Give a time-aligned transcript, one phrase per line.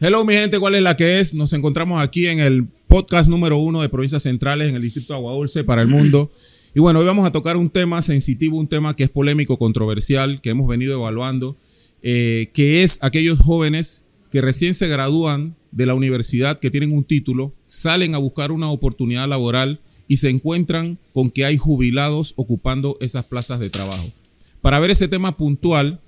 [0.00, 1.34] Hello, mi gente, ¿cuál es la que es?
[1.34, 5.32] Nos encontramos aquí en el podcast número uno de Provincias Centrales en el Distrito Agua
[5.32, 6.30] Dulce para el mundo.
[6.72, 10.40] Y bueno, hoy vamos a tocar un tema sensitivo, un tema que es polémico, controversial,
[10.40, 11.56] que hemos venido evaluando,
[12.00, 17.02] eh, que es aquellos jóvenes que recién se gradúan de la universidad, que tienen un
[17.02, 22.98] título, salen a buscar una oportunidad laboral y se encuentran con que hay jubilados ocupando
[23.00, 24.12] esas plazas de trabajo.
[24.60, 25.98] Para ver ese tema puntual,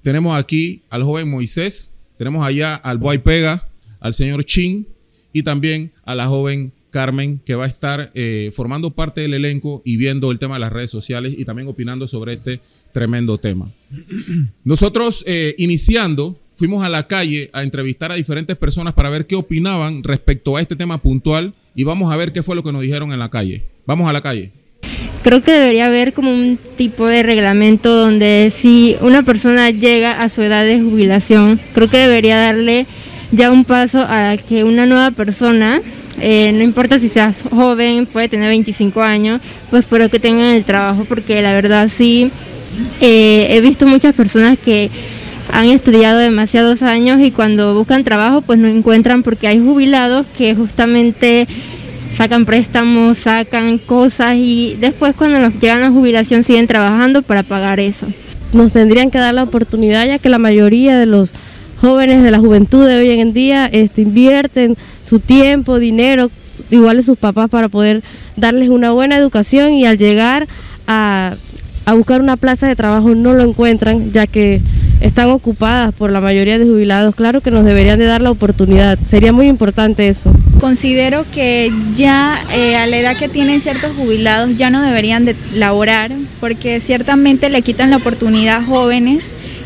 [0.00, 3.68] tenemos aquí al joven Moisés, tenemos allá al Boy Pega,
[4.00, 4.86] al señor Chin
[5.32, 9.82] y también a la joven Carmen, que va a estar eh, formando parte del elenco
[9.84, 12.60] y viendo el tema de las redes sociales y también opinando sobre este
[12.92, 13.70] tremendo tema.
[14.64, 19.36] Nosotros, eh, iniciando, fuimos a la calle a entrevistar a diferentes personas para ver qué
[19.36, 22.80] opinaban respecto a este tema puntual y vamos a ver qué fue lo que nos
[22.80, 23.64] dijeron en la calle.
[23.86, 24.52] Vamos a la calle.
[25.26, 30.28] Creo que debería haber como un tipo de reglamento donde si una persona llega a
[30.28, 32.86] su edad de jubilación, creo que debería darle
[33.32, 35.80] ya un paso a que una nueva persona,
[36.20, 40.62] eh, no importa si seas joven, puede tener 25 años, pues pero que tengan el
[40.62, 42.30] trabajo, porque la verdad sí,
[43.00, 44.92] eh, he visto muchas personas que
[45.50, 50.54] han estudiado demasiados años y cuando buscan trabajo pues no encuentran porque hay jubilados que
[50.54, 51.48] justamente
[52.08, 57.42] sacan préstamos, sacan cosas y después cuando nos llegan a la jubilación siguen trabajando para
[57.42, 58.06] pagar eso.
[58.52, 61.32] Nos tendrían que dar la oportunidad ya que la mayoría de los
[61.80, 66.30] jóvenes de la juventud de hoy en día este, invierten su tiempo, dinero,
[66.70, 68.02] igual sus papás para poder
[68.36, 70.46] darles una buena educación y al llegar
[70.86, 71.34] a,
[71.84, 74.60] a buscar una plaza de trabajo no lo encuentran ya que
[75.00, 78.98] están ocupadas por la mayoría de jubilados, claro que nos deberían de dar la oportunidad.
[79.06, 80.32] Sería muy importante eso.
[80.60, 85.36] Considero que ya eh, a la edad que tienen ciertos jubilados ya no deberían de
[85.54, 89.24] laborar porque ciertamente le quitan la oportunidad a jóvenes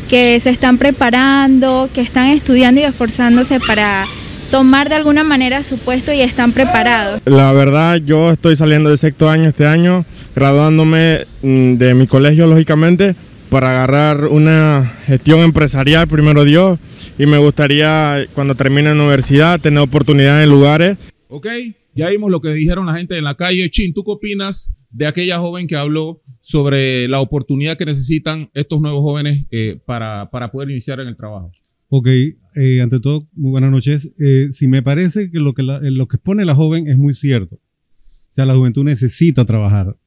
[0.09, 4.05] que se están preparando, que están estudiando y esforzándose para
[4.51, 7.21] tomar de alguna manera su puesto y están preparados.
[7.23, 10.03] La verdad, yo estoy saliendo de sexto año este año,
[10.35, 13.15] graduándome mm, de mi colegio, lógicamente
[13.51, 16.79] para agarrar una gestión empresarial, primero Dios,
[17.19, 20.97] y me gustaría cuando termine la universidad tener oportunidades en lugares.
[21.27, 21.47] Ok,
[21.93, 23.69] ya vimos lo que dijeron la gente en la calle.
[23.69, 28.79] Chin, ¿tú qué opinas de aquella joven que habló sobre la oportunidad que necesitan estos
[28.79, 31.51] nuevos jóvenes eh, para, poder iniciar en el trabajo?
[31.89, 34.09] Ok, eh, ante todo, muy buenas noches.
[34.17, 37.55] Eh, si me parece que lo que, lo que expone la joven es muy cierto.
[37.57, 39.97] O sea, la juventud necesita trabajar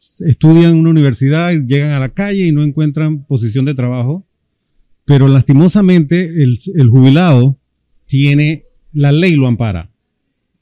[0.00, 4.26] estudian en una universidad, llegan a la calle y no encuentran posición de trabajo,
[5.04, 7.58] pero lastimosamente el, jubilado
[8.06, 9.90] tiene, la ley lo ampara.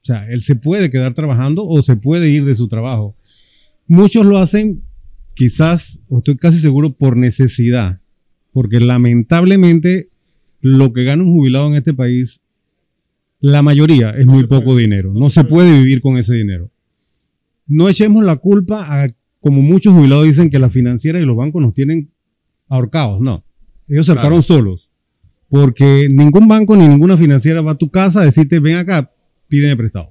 [0.02, 3.16] O sea, él se puede quedar trabajando o se puede ir de su trabajo.
[3.86, 4.82] Muchos lo hacen
[5.34, 8.00] quizás, o estoy casi seguro, por necesidad,
[8.52, 10.08] porque lamentablemente
[10.60, 12.40] lo que gana un jubilado en este país,
[13.40, 15.12] la mayoría es muy poco dinero.
[15.14, 16.70] No se puede vivir con ese dinero.
[17.66, 19.08] No echemos la culpa a
[19.48, 22.10] como muchos jubilados dicen que la financiera y los bancos nos tienen
[22.68, 23.18] ahorcados.
[23.18, 23.42] No,
[23.88, 24.90] ellos se ahorcaron solos.
[25.48, 29.10] Porque ningún banco ni ninguna financiera va a tu casa a decirte, ven acá,
[29.48, 30.10] pídeme prestado.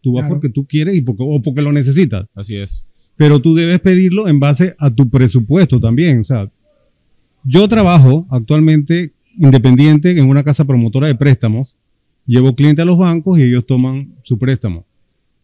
[0.00, 2.26] Tú vas porque tú quieres y porque, o porque lo necesitas.
[2.34, 2.88] Así es.
[3.14, 6.18] Pero tú debes pedirlo en base a tu presupuesto también.
[6.18, 6.50] O sea,
[7.44, 11.76] yo trabajo actualmente independiente en una casa promotora de préstamos.
[12.26, 14.84] Llevo cliente a los bancos y ellos toman su préstamo.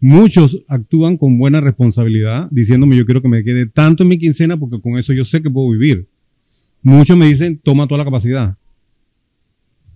[0.00, 4.56] Muchos actúan con buena responsabilidad, diciéndome yo quiero que me quede tanto en mi quincena
[4.56, 6.06] porque con eso yo sé que puedo vivir.
[6.82, 8.56] Muchos me dicen, toma toda la capacidad.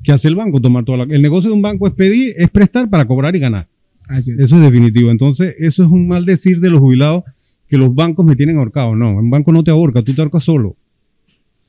[0.03, 0.61] ¿Qué hace el banco?
[0.61, 1.15] Tomar toda la...
[1.15, 3.69] El negocio de un banco es pedir, es prestar para cobrar y ganar.
[4.11, 5.11] Eso es definitivo.
[5.11, 7.23] Entonces, eso es un mal decir de los jubilados
[7.69, 8.97] que los bancos me tienen ahorcado.
[8.97, 10.77] No, un banco no te ahorca, tú te ahorcas solo.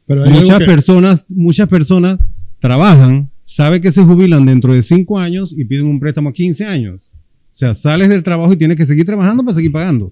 [0.06, 2.18] Pero muchas personas, muchas personas
[2.60, 6.66] trabajan, saben que se jubilan dentro de 5 años y piden un préstamo a 15
[6.66, 7.13] años.
[7.54, 10.12] O sea, sales del trabajo y tienes que seguir trabajando para seguir pagando.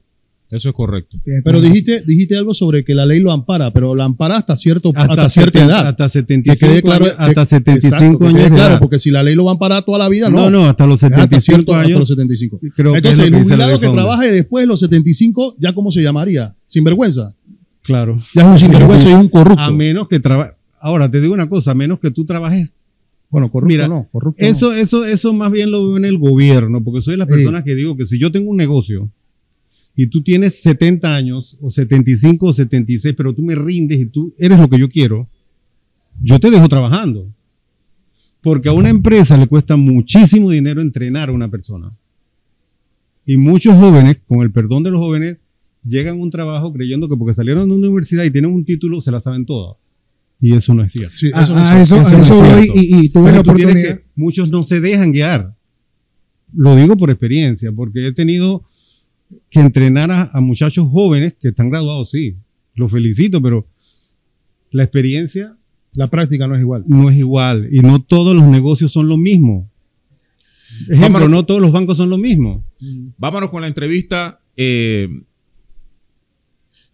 [0.52, 1.18] Eso es correcto.
[1.44, 4.92] Pero dijiste, dijiste algo sobre que la ley lo ampara, pero lo ampara hasta cierto
[4.94, 5.88] hasta, cierta edad.
[5.88, 8.50] Hasta 75, claro, hasta 75 años.
[8.50, 10.50] claro, porque si la ley lo va a amparar toda la vida, no.
[10.50, 11.92] No, no, hasta los 75 años.
[11.92, 12.60] Hasta los 75.
[12.96, 16.54] Entonces, el jubilado que, trabaje después de los 75, ¿ya cómo se llamaría?
[16.68, 17.34] ¿Sinvergüenza?
[17.82, 18.20] Claro.
[18.36, 19.62] Ya es un sinvergüenza y es un corrupto.
[19.62, 20.52] A menos que trabaje.
[20.80, 22.74] Ahora, te digo una cosa, a menos que tú trabajes
[23.32, 27.02] bueno, corrupto no, corrupto eso, eso, eso más bien lo veo en el gobierno, porque
[27.02, 29.10] soy de las personas que digo que si yo tengo un negocio
[29.96, 34.34] y tú tienes 70 años, o 75 o 76, pero tú me rindes y tú
[34.38, 35.30] eres lo que yo quiero,
[36.22, 37.28] yo te dejo trabajando.
[38.42, 41.92] Porque a una empresa le cuesta muchísimo dinero entrenar a una persona.
[43.26, 45.38] Y muchos jóvenes, con el perdón de los jóvenes,
[45.86, 49.00] llegan a un trabajo creyendo que porque salieron de una universidad y tienen un título,
[49.00, 49.78] se la saben todas.
[50.42, 51.16] Y eso no es cierto.
[51.16, 52.60] Sí, eso, no es cierto.
[52.74, 54.02] y, tú ves la oportunidad.
[54.16, 55.56] muchos no se dejan guiar.
[56.54, 58.64] Lo digo por experiencia, porque he tenido
[59.52, 62.36] que entrenar a, muchachos jóvenes que están graduados, sí,
[62.74, 63.68] los felicito, pero
[64.72, 65.56] la experiencia...
[65.94, 66.86] La práctica no es igual.
[66.88, 69.70] No es igual y no todos los negocios son lo mismo.
[70.90, 72.64] Ejemplo, no todos los bancos son lo mismo.
[73.18, 74.42] Vámonos con la entrevista.
[74.56, 75.10] Eh,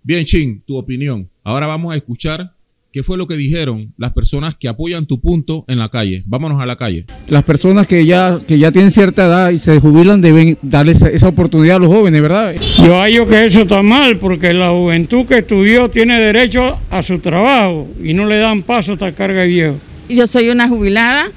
[0.01, 1.29] bien, Chin, tu opinión.
[1.43, 2.56] Ahora vamos a escuchar
[2.97, 6.23] ¿Qué fue lo que dijeron las personas que apoyan tu punto en la calle?
[6.25, 7.05] Vámonos a la calle.
[7.27, 11.27] Las personas que ya, que ya tienen cierta edad y se jubilan deben darle esa,
[11.27, 12.55] oportunidad a los jóvenes, ¿verdad?
[12.83, 17.19] Yo hallo que eso está mal porque la juventud que estudió tiene derecho a su
[17.19, 19.75] trabajo y no le dan paso a esta carga de viejo.
[20.09, 21.29] Yo soy una jubilada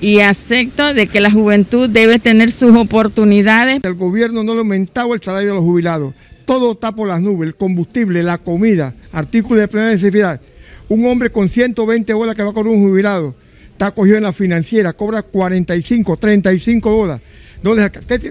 [0.00, 3.80] y acepto de que la juventud debe tener sus oportunidades.
[3.82, 6.14] El gobierno no le aumentaba el salario a los jubilados.
[6.46, 10.40] Todo está por las nubes, el combustible, la comida, artículos de plena necesidad.
[10.88, 13.34] Un hombre con 120 bolas que va con un jubilado
[13.72, 17.22] está cogido en la financiera, cobra 45, 35 dólares.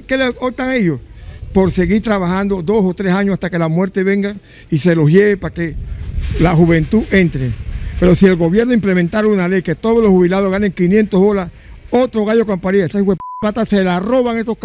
[0.07, 0.99] ¿Qué, le optan ellos?
[1.53, 4.35] Por seguir trabajando dos o tres años hasta que la muerte venga
[4.69, 5.75] y se los lleve para que
[6.39, 7.51] la juventud entre.
[7.99, 11.53] Pero si el gobierno implementara una ley que todos los jubilados ganen 500 dólares,
[11.91, 12.99] otro gallo camparía, esta
[13.41, 14.57] pata se la roban esos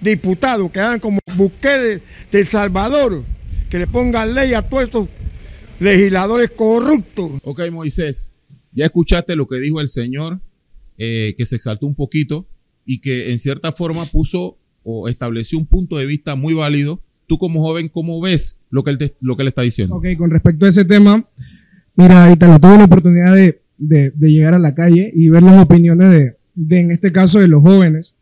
[0.00, 2.00] diputados que hagan como Bukele
[2.32, 3.22] de El Salvador,
[3.70, 5.08] que le pongan ley a todos estos
[5.80, 7.32] legisladores corruptos.
[7.42, 8.32] Ok, Moisés,
[8.72, 10.40] ya escuchaste lo que dijo el señor,
[10.98, 12.46] eh, que se exaltó un poquito
[12.84, 17.02] y que en cierta forma puso o estableció un punto de vista muy válido.
[17.26, 19.96] Tú como joven, ¿cómo ves lo que él, lo que él está diciendo?
[19.96, 21.26] Ok, con respecto a ese tema,
[21.94, 26.34] mira, ahorita no tuve la oportunidad de, llegar a la calle y ver las opiniones
[26.54, 28.16] de, en este caso, de los jóvenes.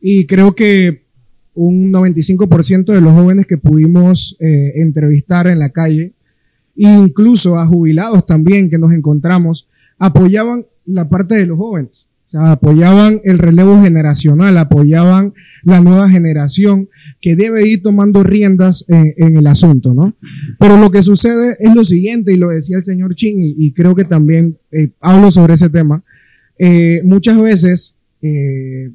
[0.00, 1.04] Y creo que
[1.52, 6.13] un 95% de los jóvenes que pudimos eh, entrevistar en la calle
[6.76, 9.68] incluso a jubilados también que nos encontramos,
[9.98, 12.08] apoyaban la parte de los jóvenes.
[12.36, 16.88] Apoyaban el relevo generacional, apoyaban la nueva generación
[17.20, 20.16] que debe ir tomando riendas en, el asunto, ¿no?
[20.58, 23.94] Pero lo que sucede es lo siguiente, y lo decía el señor Chin, y, creo
[23.94, 26.02] que también eh, hablo sobre ese tema.
[26.58, 28.90] Eh, muchas veces eh,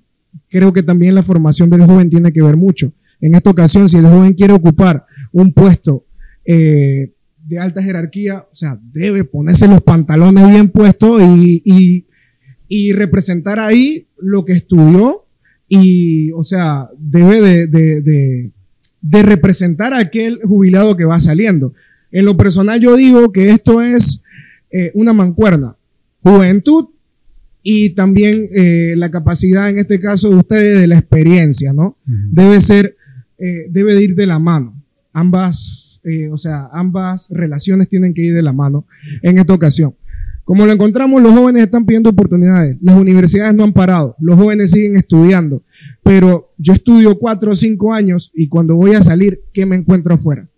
[0.49, 2.91] creo que también la formación del joven tiene que ver mucho.
[3.21, 6.03] En esta ocasión, si el joven quiere ocupar un puesto
[7.49, 12.05] de alta jerarquía, o sea, debe ponerse los pantalones bien puestos y,
[12.93, 15.25] representar ahí lo que estudió
[15.67, 18.51] y, o sea, debe de,
[19.01, 21.73] representar a aquel jubilado que va saliendo.
[22.11, 24.23] En lo personal yo digo que esto es
[24.69, 25.75] eh, una mancuerna,
[26.21, 26.89] juventud
[27.63, 31.97] y también eh, la capacidad, en este caso de ustedes, de la experiencia, ¿no?
[32.05, 32.95] Debe ser,
[33.39, 34.79] eh, debe de ir de la mano.
[35.13, 38.85] Ambas eh, o sea, ambas relaciones tienen que ir de la mano
[39.21, 39.95] en esta ocasión.
[40.49, 42.75] Como lo encontramos, los jóvenes están pidiendo oportunidades.
[42.81, 44.15] Las universidades no han parado.
[44.19, 45.61] Los jóvenes siguen estudiando.
[46.01, 50.15] Pero yo estudio cuatro o cinco años y cuando voy a salir, ¿qué me encuentro
[50.15, 50.49] afuera?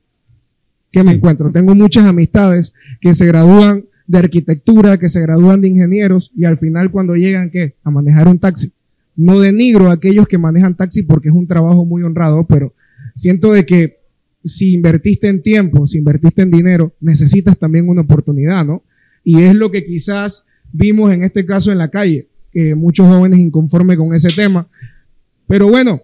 [0.93, 1.51] ¿Qué me encuentro?
[1.51, 6.57] Tengo muchas amistades que se gradúan de arquitectura, que se gradúan de ingenieros y al
[6.57, 7.75] final cuando llegan, ¿qué?
[7.83, 8.71] A manejar un taxi.
[9.17, 12.73] No denigro a aquellos que manejan taxi porque es un trabajo muy honrado, pero
[13.13, 14.00] siento de que
[14.43, 18.83] si invertiste en tiempo, si invertiste en dinero, necesitas también una oportunidad, ¿no?
[19.23, 23.39] Y es lo que quizás vimos en este caso en la calle, que muchos jóvenes
[23.39, 24.67] inconformes con ese tema.
[25.47, 26.01] Pero bueno,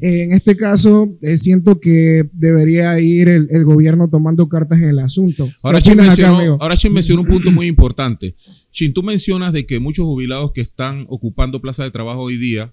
[0.00, 5.48] en este caso eh, siento que debería ir el, gobierno tomando cartas en el asunto.
[5.62, 8.34] Ahora Chin, mencionó, ahora mencionó un punto muy importante.
[8.70, 12.72] Chin, tú mencionas de que muchos jubilados que están ocupando plazas de trabajo hoy día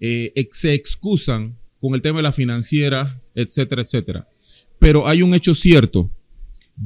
[0.00, 4.28] eh, se excusan con el tema de la financiera, etcétera, etcétera.
[4.84, 6.10] Pero hay un hecho cierto.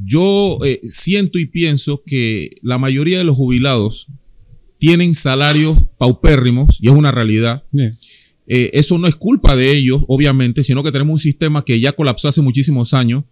[0.04, 4.06] Yo eh, siento y pienso que la mayoría de los jubilados
[4.78, 7.64] tienen salarios paupérrimos y es una realidad.
[8.46, 11.90] Eh, eso no es culpa de ellos, obviamente, sino que tenemos un sistema que ya
[11.90, 13.24] colapsó hace muchísimos años.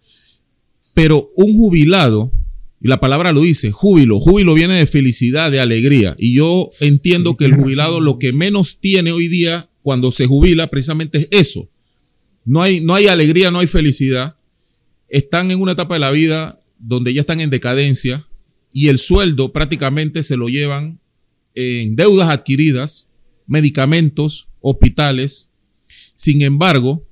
[0.94, 2.32] Pero un jubilado,
[2.80, 6.16] y la palabra lo dice, júbilo, júbilo viene de felicidad, de alegría.
[6.18, 10.66] Y yo entiendo que el jubilado lo que menos tiene hoy día cuando se jubila
[10.66, 11.68] precisamente es eso.
[12.44, 14.35] No hay, no hay alegría, no hay felicidad
[15.08, 18.26] están en una etapa de la vida donde ya están en decadencia
[18.72, 21.00] y el sueldo prácticamente se lo llevan
[21.54, 23.08] en deudas adquiridas,
[23.46, 25.50] medicamentos, hospitales.
[26.14, 27.06] Sin embargo,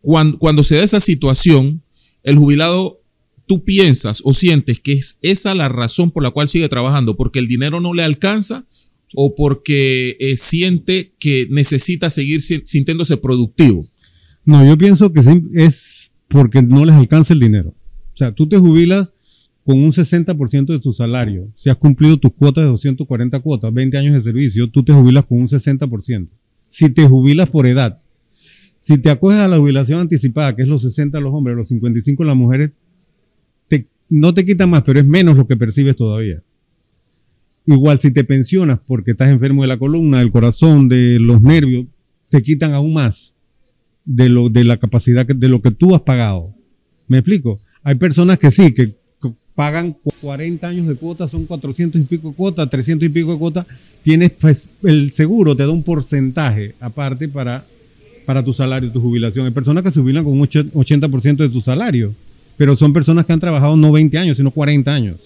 [0.00, 1.82] cuando, se da esa situación,
[2.22, 3.00] el jubilado,
[3.46, 7.38] tú piensas o sientes que es esa la razón por la cual sigue trabajando, porque
[7.38, 8.66] el dinero no le alcanza
[9.14, 13.86] o porque eh, siente que necesita seguir sintiéndose productivo.
[14.44, 15.20] No, yo pienso que
[15.54, 16.03] es
[16.34, 17.68] porque no les alcanza el dinero.
[18.12, 19.12] O sea, tú te jubilas
[19.64, 23.96] con un 60% de tu salario, si has cumplido tus cuotas de 240 cuotas, 20
[23.96, 26.26] años de servicio, tú te jubilas con un 60%.
[26.66, 28.00] Si te jubilas por edad,
[28.80, 32.24] si te acoges a la jubilación anticipada, que es los 60 los hombres, los 55
[32.24, 32.72] las mujeres,
[34.10, 36.42] no te quitan más, pero es menos lo que percibes todavía.
[37.64, 41.86] Igual, si te pensionas porque estás enfermo de la columna, del corazón, de los nervios,
[42.28, 43.33] te quitan aún más
[44.04, 46.54] de, lo, de la capacidad de lo que tú has pagado.
[47.08, 47.60] ¿Me explico?
[47.82, 48.94] Hay personas que sí, que
[49.54, 53.38] pagan 40 años de cuota, son 400 y pico de cuota, 300 y pico de
[53.38, 53.66] cuota,
[54.02, 57.64] tienes pues el seguro te da un porcentaje aparte para,
[58.26, 59.46] para tu salario, tu jubilación.
[59.46, 62.12] Hay personas que se jubilan con un 80% de tu salario,
[62.56, 65.16] pero son personas que han trabajado no 20 años, sino 40 años.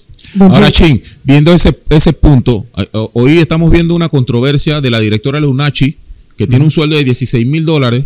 [0.40, 2.66] Ahora, Chin, viendo ese, ese punto,
[3.14, 5.96] hoy estamos viendo una controversia de la directora Lunachi,
[6.36, 8.04] que tiene un sueldo de 16 mil dólares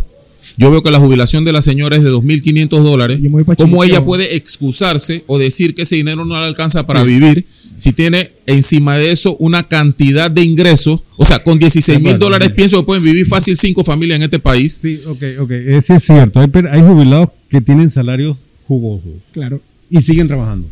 [0.57, 3.19] yo veo que la jubilación de la señora es de 2.500 dólares.
[3.57, 7.45] ¿Cómo ella puede excusarse o decir que ese dinero no le alcanza para vivir
[7.75, 11.01] si tiene encima de eso una cantidad de ingresos?
[11.17, 14.39] O sea, con 16 mil dólares pienso que pueden vivir fácil cinco familias en este
[14.39, 14.79] país.
[14.81, 15.51] Sí, ok, ok.
[15.51, 16.39] Ese es cierto.
[16.39, 19.11] Hay, hay jubilados que tienen salarios jugosos.
[19.31, 19.59] Claro.
[19.89, 20.67] Y siguen trabajando.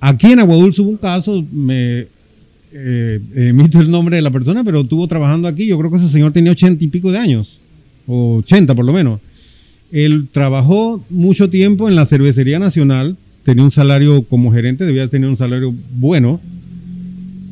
[0.00, 2.06] Aquí en Aguadulce hubo un caso, me
[2.72, 5.66] eh, emito el nombre de la persona, pero estuvo trabajando aquí.
[5.66, 7.59] Yo creo que ese señor tenía ochenta y pico de años
[8.10, 9.20] 80 por lo menos.
[9.92, 15.28] Él trabajó mucho tiempo en la Cervecería Nacional, tenía un salario como gerente, debía tener
[15.28, 16.40] un salario bueno.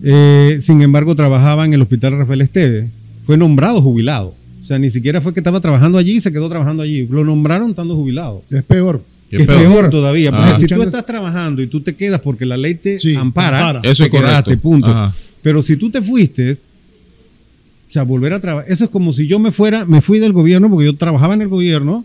[0.05, 2.88] Eh, sin embargo, trabajaba en el Hospital Rafael Esteve.
[3.27, 4.35] Fue nombrado jubilado.
[4.62, 7.07] O sea, ni siquiera fue que estaba trabajando allí y se quedó trabajando allí.
[7.11, 8.43] Lo nombraron estando jubilado.
[8.50, 9.03] Es peor.
[9.31, 10.31] Es peor, todavía.
[10.31, 10.59] Porque ah.
[10.59, 14.11] si tú estás trabajando y tú te quedas porque la ley te ampara, eso es
[14.11, 14.57] correcto.
[14.59, 15.12] punto.
[15.43, 16.57] Pero si tú te fuiste,
[17.88, 18.71] o sea, volver a trabajar.
[18.71, 21.40] Eso es como si yo me fuera, me fui del gobierno porque yo trabajaba en
[21.40, 22.04] el gobierno,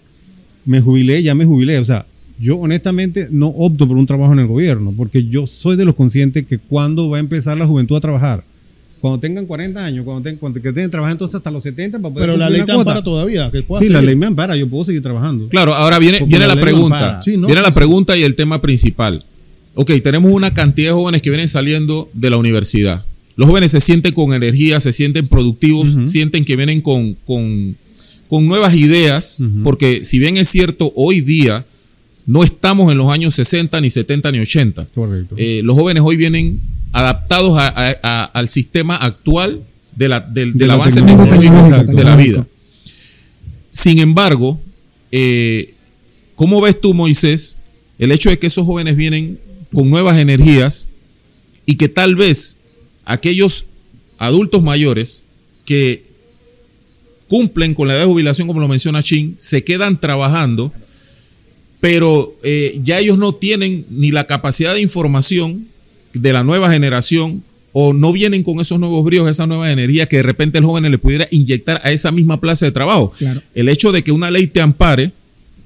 [0.66, 1.80] me jubilé, ya me jubilé.
[1.80, 2.06] O sea,
[2.40, 5.96] yo honestamente no opto por un trabajo en el gobierno porque yo soy de los
[5.96, 8.46] conscientes que cuando va a empezar la juventud a trabajar,
[9.02, 12.14] cuando tengan 40 años, cuando, tengan, cuando que tengan trabajar entonces hasta los 70 para
[12.14, 13.52] poder Pero la ley te ampara todavía.
[13.52, 15.50] Que sí, la ley me ampara, yo puedo seguir trabajando.
[15.50, 17.20] Claro, ahora viene, viene la, pregunta.
[17.26, 19.26] viene la pregunta y el tema principal.
[19.76, 23.04] Ok, tenemos una cantidad de jóvenes que vienen saliendo de la universidad
[23.36, 27.76] los jóvenes se sienten con energía, se sienten productivos, sienten que vienen con, con,
[28.48, 31.66] nuevas ideas, porque si bien es cierto, hoy día
[32.26, 34.88] no estamos en los años 60, ni 70, ni 80.
[34.94, 35.36] Correcto.
[35.38, 36.60] Eh, los jóvenes hoy vienen
[36.92, 39.62] adaptados al sistema actual
[39.96, 42.48] de la, del, avance tecnológico de la vida.
[43.72, 44.60] Sin embargo,
[45.12, 45.74] eh,
[46.36, 47.58] ¿cómo ves tú, Moisés,
[48.00, 49.40] el hecho de que esos jóvenes vienen
[49.72, 50.88] con nuevas energías
[51.66, 52.60] y que tal vez
[53.06, 53.66] aquellos
[54.18, 55.24] adultos mayores
[55.66, 56.04] que
[57.28, 60.72] cumplen con la edad de jubilación, como lo menciona Chin, se quedan trabajando,
[61.80, 65.68] pero eh, ya ellos no tienen ni la capacidad de información
[66.14, 70.18] de la nueva generación o no vienen con esos nuevos bríos, esa nueva energía que
[70.18, 73.12] de repente el joven le pudiera inyectar a esa misma plaza de trabajo.
[73.56, 75.12] El hecho de que una ley te ampare,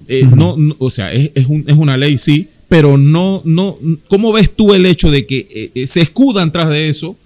[0.07, 3.77] eh, no, o sea, es, es, un, es, una ley, sí, pero no, no,
[4.07, 7.17] ¿cómo ves tú el hecho de que eh, se escudan tras de eso?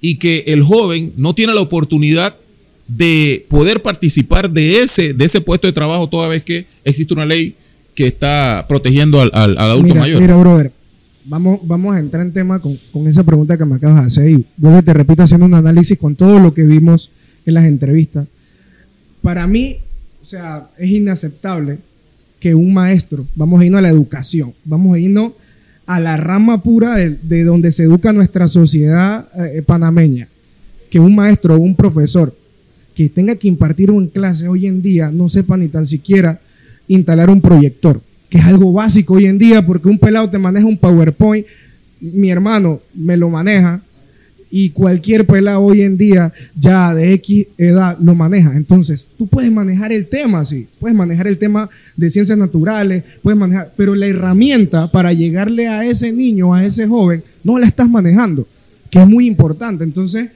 [0.00, 2.34] Y que el joven no tiene la oportunidad
[2.88, 7.26] de poder participar de ese, de ese puesto de trabajo toda vez que existe una
[7.26, 7.54] ley
[7.94, 10.20] que está protegiendo al, adulto mayor.
[10.20, 10.72] Mira, brother,
[11.24, 14.44] vamos, vamos a entrar en tema con, esa pregunta que me acabas de hacer y
[14.56, 17.10] vuelvo te repito haciendo un análisis con todo lo que vimos
[17.46, 18.26] en las entrevistas.
[19.22, 19.76] Para mí,
[20.22, 21.78] o sea, es inaceptable
[22.40, 25.32] que un maestro, vamos a irnos a la educación, vamos a irnos
[25.90, 30.28] a la rama pura de, donde se educa nuestra sociedad eh, panameña,
[30.88, 32.32] que un maestro o un profesor
[32.94, 36.38] que tenga que impartir una clase hoy en día no sepa ni tan siquiera
[36.86, 40.64] instalar un proyector, que es algo básico hoy en día porque un pelado te maneja
[40.64, 41.44] un PowerPoint,
[42.00, 43.82] mi hermano me lo maneja,
[44.50, 48.56] y cualquier pelado hoy en día ya de X edad lo maneja.
[48.56, 53.38] Entonces, tú puedes manejar el tema, sí, puedes manejar el tema de ciencias naturales, puedes
[53.38, 57.88] manejar, pero la herramienta para llegarle a ese niño, a ese joven, no la estás
[57.88, 58.46] manejando,
[58.90, 59.84] que es muy importante.
[59.84, 60.30] Entonces,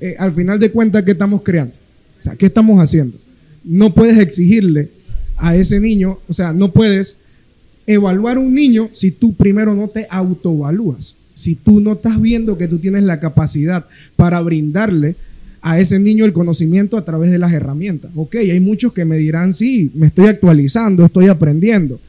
[0.00, 1.74] eh, al final de cuentas, ¿qué estamos creando?
[2.20, 3.18] O sea, ¿qué estamos haciendo?
[3.64, 4.90] No puedes exigirle
[5.36, 7.16] a ese niño, o sea, no puedes
[7.86, 12.68] evaluar un niño si tú primero no te autoevalúas si tú no estás viendo que
[12.68, 13.84] tú tienes la capacidad
[14.14, 15.16] para brindarle
[15.60, 18.12] a ese niño el conocimiento a través de las herramientas.
[18.14, 22.00] Ok, hay muchos que me dirán, sí, me estoy actualizando, estoy aprendiendo,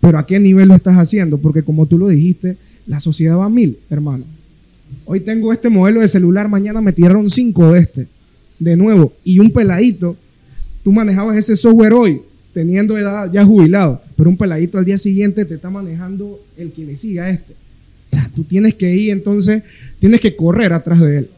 [0.00, 1.38] pero ¿a qué nivel lo estás haciendo?
[1.38, 4.24] Porque como tú lo dijiste, la sociedad va a mil, hermano.
[5.04, 8.06] Hoy tengo este modelo de celular, mañana me tiraron cinco de este,
[8.60, 10.16] de nuevo, y un peladito,
[10.84, 12.20] tú manejabas ese software hoy,
[12.54, 16.84] teniendo edad ya jubilado, pero un peladito al día siguiente te está manejando el que
[16.84, 17.65] le siga este.
[18.10, 19.62] O sea, tú tienes que ir entonces,
[19.98, 21.30] tienes que correr atrás de él.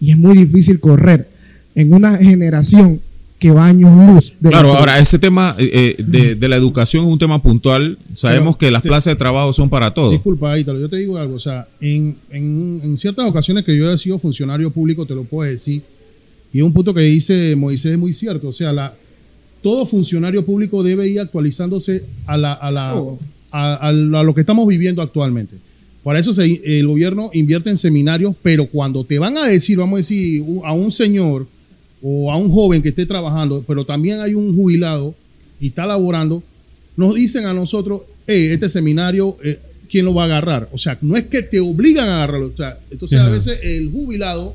[0.00, 1.28] Y es muy difícil correr
[1.74, 3.00] en una generación
[3.38, 4.34] que va años luz.
[4.40, 7.98] claro, ahora ese tema eh, eh, de, la educación es un tema puntual.
[8.14, 10.12] Sabemos que las plazas de trabajo son para todos.
[10.12, 11.34] Disculpa, Ítalo, yo te digo algo.
[11.34, 15.50] O sea, en, en, ciertas ocasiones que yo he sido funcionario público, te lo puedo
[15.50, 15.82] decir.
[16.52, 18.48] Y un punto que dice Moisés es muy cierto.
[18.48, 18.94] O sea, la,
[19.62, 22.94] todo funcionario público debe ir actualizándose a, la, a, la,
[23.50, 25.56] a, lo que estamos viviendo actualmente.
[26.06, 29.96] Para eso el gobierno invierte en seminarios, pero cuando te van a decir, vamos a
[29.96, 31.48] decir, a un señor
[32.00, 35.16] o a un joven que esté trabajando, pero también hay un jubilado
[35.60, 36.44] y está laborando,
[36.96, 39.58] nos dicen a nosotros, hey, este seminario, eh,
[39.90, 40.68] ¿quién lo va a agarrar?
[40.72, 42.52] O sea, no es que te obligan a agarrarlo.
[42.54, 44.54] O sea, entonces a veces el jubilado,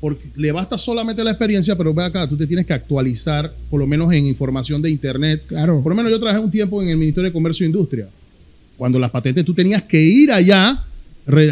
[0.00, 3.80] porque le basta solamente la experiencia, pero ve acá, tú te tienes que actualizar, por
[3.80, 5.44] lo menos en información de internet.
[5.46, 5.82] Claro.
[5.82, 8.06] Por lo menos yo trabajé un tiempo en el Ministerio de Comercio e Industria.
[8.76, 10.82] Cuando las patentes tú tenías que ir allá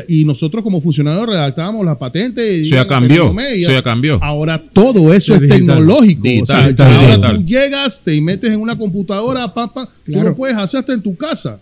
[0.07, 2.63] y nosotros como funcionarios redactábamos las patentes.
[2.63, 3.35] Eso ya cambió.
[3.41, 4.19] Eso ya cambió.
[4.23, 6.29] Ahora todo eso es, tecnológico.
[6.43, 10.81] o sea, ahora tú llegas, te metes en una computadora, papá, tú lo puedes hacer
[10.81, 11.59] hasta en tu casa.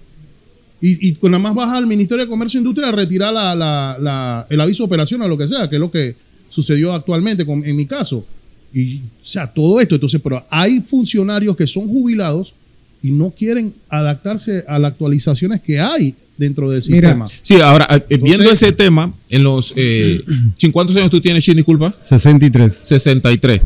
[0.83, 4.61] Y, y nada más vas al Ministerio de Comercio e Industria a retirar la, el
[4.61, 6.17] aviso de operación o lo que sea, que es lo que
[6.49, 8.25] sucedió actualmente con, en mi caso.
[8.73, 9.97] Y, o sea, todo esto.
[9.97, 12.55] Entonces, pero hay funcionarios que son jubilados
[13.03, 17.27] y no quieren adaptarse a las actualizaciones que hay dentro del sistema.
[17.43, 19.73] Sí, ahora, eh, viendo ese tema, en los...
[19.77, 20.21] Eh,
[20.73, 21.95] ¿Cuántos años tú tienes, Shin, disculpa?
[22.09, 22.75] 63.
[22.83, 23.61] 63.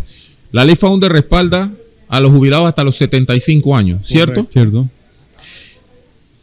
[0.53, 1.73] La ley Founder respalda
[2.09, 4.47] a los jubilados hasta los 75 años, ¿cierto?
[4.53, 4.89] Cierto.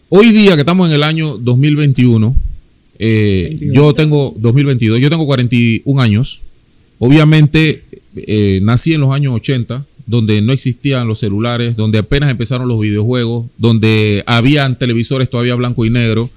[0.09, 2.35] Hoy día, que estamos en el año 2021,
[2.99, 6.41] eh, yo tengo 2022, yo tengo 41 años.
[6.99, 7.83] Obviamente,
[8.61, 13.47] nací en los años 80 donde no existían los celulares, donde apenas empezaron los videojuegos,
[13.57, 16.29] donde habían televisores todavía blanco y negro,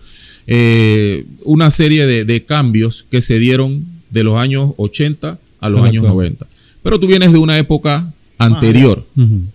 [0.47, 6.05] eh, una serie de, cambios que se dieron de los años 80 a los años
[6.05, 6.47] 90.
[6.83, 9.05] Pero tú vienes de una época anterior,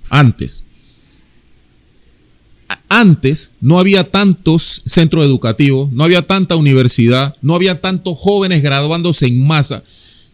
[0.10, 0.64] antes.
[2.90, 9.28] Antes no había tantos centros educativos, no había tanta universidad, no había tantos jóvenes graduándose
[9.28, 9.82] en masa.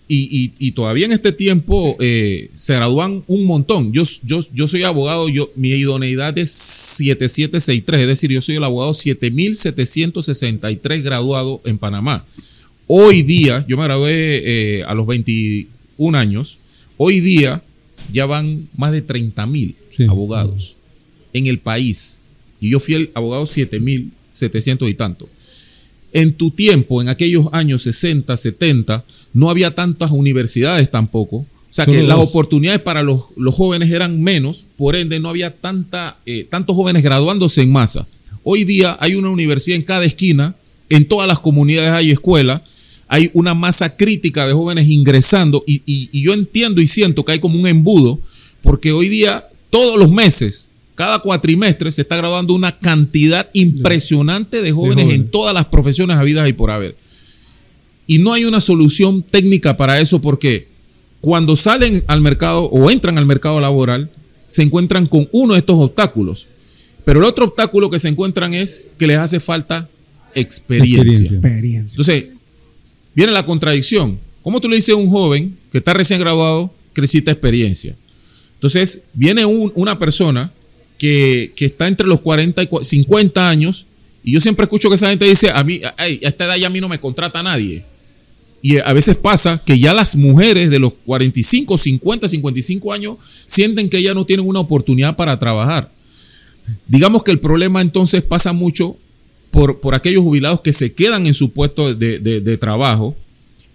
[0.08, 3.92] Y, todavía en este tiempo eh, se gradúan un montón.
[3.92, 8.64] Yo, yo, yo soy abogado, yo, mi idoneidad es 7763, es decir, yo soy el
[8.64, 12.24] abogado 7763 graduado en Panamá.
[12.88, 16.60] Hoy día, yo me gradué eh, a los 21 años,
[16.98, 17.64] hoy día
[18.14, 19.76] ya van más de 30 mil
[20.08, 20.76] abogados
[21.34, 22.20] en el país.
[22.62, 25.28] Y yo fui el abogado 7700 y tanto.
[26.16, 31.36] En tu tiempo, en aquellos años 60, 70, no había tantas universidades tampoco.
[31.40, 36.16] O sea que las oportunidades para los, jóvenes eran menos, por ende no había tanta,
[36.26, 38.08] eh, tantos jóvenes graduándose en masa.
[38.44, 40.56] Hoy día hay una universidad en cada esquina,
[40.90, 42.62] en todas las comunidades hay escuelas,
[43.10, 47.40] hay una masa crítica de jóvenes ingresando y, y, yo entiendo y siento que hay
[47.40, 48.22] como un embudo,
[48.62, 54.72] porque hoy día todos los meses cada cuatrimestre se está graduando una cantidad impresionante de
[54.72, 56.96] jóvenes, en todas las profesiones habidas y por haber.
[58.08, 60.70] Y no hay una solución técnica para eso porque
[61.20, 64.10] cuando salen al mercado o entran al mercado laboral,
[64.48, 66.48] se encuentran con uno de estos obstáculos.
[67.04, 69.90] Pero el otro obstáculo que se encuentran es que les hace falta
[70.34, 71.30] experiencia.
[71.30, 72.28] Entonces,
[73.14, 74.18] viene la contradicción.
[74.44, 77.96] ¿Cómo tú le dices a un joven que está recién graduado que necesita experiencia?
[78.54, 80.52] Entonces, viene una persona
[80.98, 83.86] que, está entre los 40 y 50 años,
[84.24, 86.72] y yo siempre escucho que esa gente dice, a mí, a esta edad ya a
[86.72, 87.84] mí no me contrata nadie.
[88.62, 93.90] Y a veces pasa que ya las mujeres de los 45, 50, 55 años sienten
[93.90, 95.92] que ya no tienen una oportunidad para trabajar.
[96.88, 98.98] Digamos que el problema entonces pasa mucho
[99.52, 103.16] por, por aquellos jubilados que se quedan en su puesto de, trabajo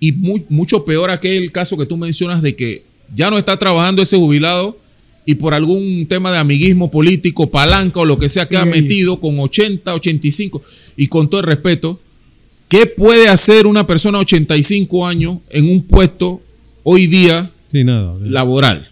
[0.01, 4.17] y mucho peor aquel caso que tú mencionas de que ya no está trabajando ese
[4.17, 4.77] jubilado
[5.31, 9.21] y por algún tema de amiguismo político, palanca o lo que sea que ha metido
[9.21, 10.61] con 80, 85
[10.97, 12.01] y con todo el respeto,
[12.69, 16.41] ¿qué puede hacer una persona de 85 años en un puesto
[16.83, 17.53] hoy día
[18.25, 18.89] laboral?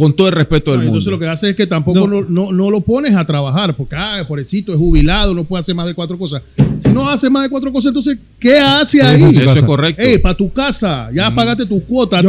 [0.00, 0.98] Con todo el respeto del mundo.
[0.98, 2.52] Entonces lo que hace es que tampoco no.
[2.52, 5.94] No, lo pones a trabajar, porque, ah, pobrecito, es jubilado, no puede hacer más de
[5.94, 6.42] cuatro cosas.
[6.80, 9.22] Si no hace más de cuatro cosas, entonces, ¿qué hace ahí?
[9.36, 10.02] Eso es correcto.
[10.22, 12.22] para tu casa, ya pagaste tu cuota.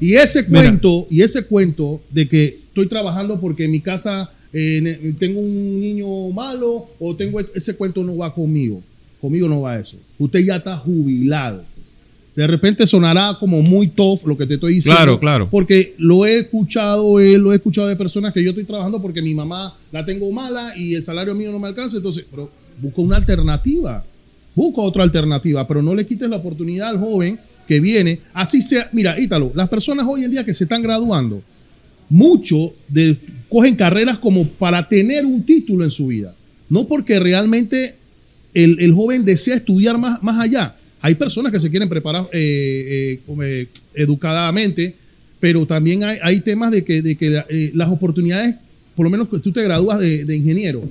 [0.00, 5.14] y ese cuento, y ese cuento de que estoy trabajando porque en mi casa eh,
[5.18, 8.82] tengo un niño malo o tengo ese cuento no va conmigo.
[9.20, 9.96] Conmigo no va eso.
[10.18, 11.64] Usted ya está jubilado.
[12.34, 14.96] De repente sonará como muy tough lo que te estoy diciendo.
[14.96, 15.48] Claro, claro.
[15.50, 19.22] Porque lo he escuchado, eh, lo he escuchado de personas que yo estoy trabajando porque
[19.22, 21.98] mi mamá la tengo mala y el salario mío no me alcanza.
[21.98, 24.04] Entonces, pero busca una alternativa.
[24.54, 28.20] Busca otra alternativa, pero no le quites la oportunidad al joven que viene.
[28.32, 31.42] Así sea, mira, Ítalo, las personas hoy en día que se están graduando,
[32.08, 33.16] mucho de,
[33.48, 36.34] cogen carreras como para tener un título en su vida.
[36.68, 37.96] No porque realmente
[38.52, 40.76] el, el joven desea estudiar más, más allá.
[41.04, 44.94] Hay personas que se quieren preparar eh, eh, educadamente,
[45.38, 48.54] pero también hay, temas de que, de eh, las oportunidades,
[48.96, 50.82] por lo menos que tú te gradúas de, de ingeniero,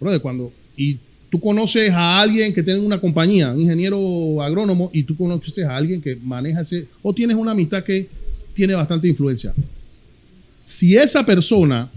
[0.00, 0.96] brother, cuando, y
[1.28, 5.76] tú conoces a alguien que tiene una compañía, un ingeniero agrónomo, y tú conoces a
[5.76, 8.08] alguien que maneja ese, o tienes una amistad que
[8.54, 9.52] tiene bastante influencia.
[10.64, 11.90] Si esa persona,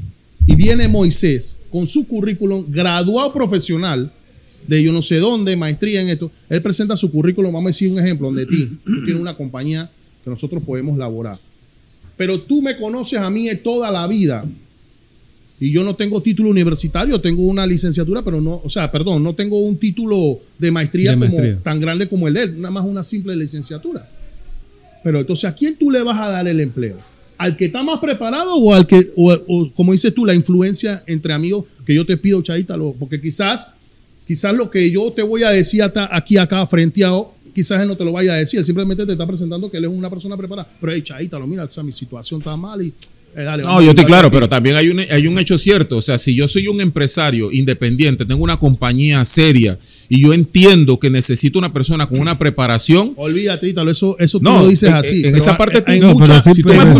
[0.45, 4.11] y viene Moisés con su currículum graduado profesional,
[4.67, 7.91] de yo no sé dónde, maestría en esto, él presenta su currículum, vamos a decir
[7.91, 9.89] un ejemplo, donde ti tú tienes una compañía
[10.23, 11.37] que nosotros podemos laborar.
[12.17, 14.45] Pero tú me conoces a mí de toda la vida.
[15.59, 19.33] Y yo no tengo título universitario, tengo una licenciatura, pero no, o sea, perdón, no
[19.33, 21.59] tengo un título de maestría, De como- maestría.
[21.63, 24.07] tan grande como el de él, nada más una simple licenciatura.
[25.03, 26.97] Pero entonces, ¿a quién tú le vas a dar el empleo?
[27.37, 31.03] ¿Al que está más preparado o al que, o, o, como dices tú, la influencia
[31.05, 32.75] entre amigos que yo te pido, Chaita?
[32.99, 33.74] Porque quizás,
[34.27, 37.95] quizás lo que yo te voy a decir hasta aquí, acá, frenteado, quizás él no
[37.95, 40.67] te lo vaya a decir, simplemente te está presentando que él es una persona preparada.
[40.79, 42.87] Pero, hey, Chaita, lo mira, o sea, mi situación está mal y,
[43.37, 45.97] eh, dale, No, yo a estoy claro, pero también hay un, hay un hecho cierto.
[45.97, 49.77] O sea, si yo soy un empresario independiente, tengo una compañía seria
[50.09, 53.13] y yo entiendo que necesito una persona con una preparación.
[53.15, 55.21] Olvídate, Ítalo, eso, eso tú No, lo dices en- así.
[55.25, 56.99] En, esa parte tú, No, mucha- si tú me, tú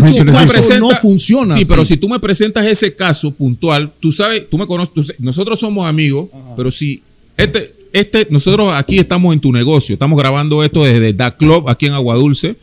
[0.52, 1.68] presentas, no funciona Sí, así.
[1.68, 5.58] pero si tú me presentas ese caso puntual, tú sabes, tú me conoces, tú nosotros
[5.60, 7.02] somos amigos, pero si
[7.36, 11.86] este, este, nosotros aquí estamos en tu negocio, estamos grabando esto desde Da Club aquí
[11.86, 12.56] en Agua Dulce,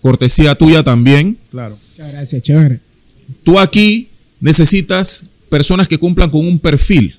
[0.00, 1.36] cortesía tuya también.
[1.50, 1.78] Claro.
[1.90, 2.80] Muchas gracias, chévere.
[3.42, 4.08] Tú aquí
[4.40, 7.16] necesitas personas que cumplan con un perfil.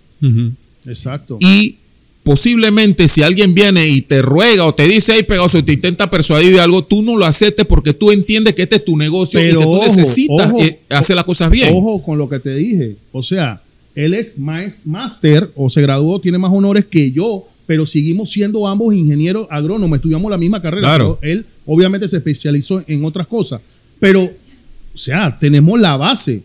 [0.86, 1.38] Exacto.
[1.40, 1.78] Y
[2.24, 6.10] posiblemente si alguien viene y te ruega o te dice, hey, pegaso, y te intenta
[6.10, 9.40] persuadir de algo, tú no lo aceptes porque tú entiendes que este es tu negocio
[9.40, 11.74] y que tú ojo, necesitas ojo, eh, hacer las cosas bien.
[11.76, 12.96] Ojo con lo que te dije.
[13.12, 13.62] O sea,
[13.96, 18.94] él es máster o se graduó, tiene más honores que yo, pero seguimos siendo ambos
[18.94, 20.88] ingenieros agrónomos, estudiamos la misma carrera.
[20.88, 21.18] Claro.
[21.22, 23.62] pero él obviamente se especializó en otras cosas.
[24.00, 26.44] Pero, o sea, tenemos la base,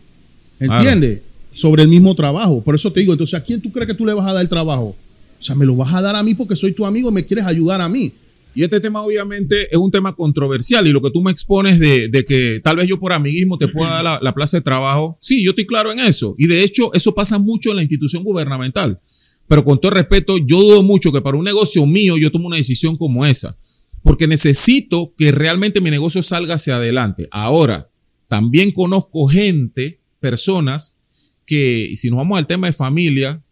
[0.61, 1.22] ¿entiendes?
[1.52, 2.62] Sobre el mismo trabajo.
[2.62, 4.42] Por eso te digo, entonces, ¿a quién tú crees que tú le vas a dar
[4.42, 4.94] el trabajo?
[5.38, 7.24] O sea, me lo vas a dar a mí porque soy tu amigo y me
[7.24, 8.12] quieres ayudar a mí.
[8.57, 12.25] Y este tema obviamente es un tema controversial y lo que tú me expones de,
[12.27, 15.45] que tal vez yo por amiguismo te pueda dar la, la plaza de trabajo, sí,
[15.45, 16.35] yo estoy claro en eso.
[16.38, 18.99] Y de hecho eso pasa mucho en la institución gubernamental.
[19.47, 22.57] Pero con todo respeto, yo dudo mucho que para un negocio mío yo tome una
[22.57, 23.59] decisión como esa.
[24.03, 27.29] Porque necesito que realmente mi negocio salga hacia adelante.
[27.31, 27.90] Ahora,
[28.27, 30.99] también conozco gente, personas,
[31.45, 33.45] que si nos vamos al tema de familia,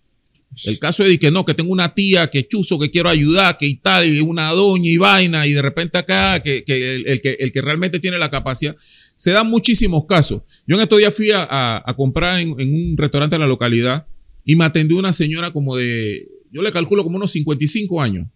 [0.67, 3.67] el caso de que no, que tengo una tía que chuzo, que quiero ayudar, que
[3.67, 7.37] y tal, y una doña y vaina, y de repente acá, que, que el, que
[7.41, 8.77] el que realmente tiene la capacidad.
[9.17, 10.43] Se dan muchísimos casos.
[10.67, 11.43] Yo en estos días fui a,
[11.85, 14.07] a- comprar en, en un restaurante de la localidad
[14.45, 18.27] y me atendió una señora como de, yo le calculo como unos 55 años.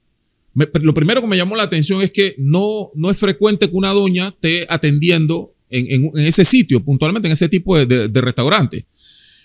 [0.82, 3.90] Lo primero que me llamó la atención es que no, no es frecuente que una
[3.90, 8.86] doña esté atendiendo en, en- en ese sitio, puntualmente en ese tipo de- de restaurante.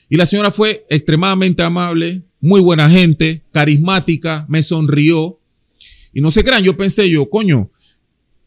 [0.10, 5.40] Y la señora fue extremadamente amable, muy buena gente, carismática, me sonrió.
[6.14, 7.72] Y no se crean, yo pensé yo, coño,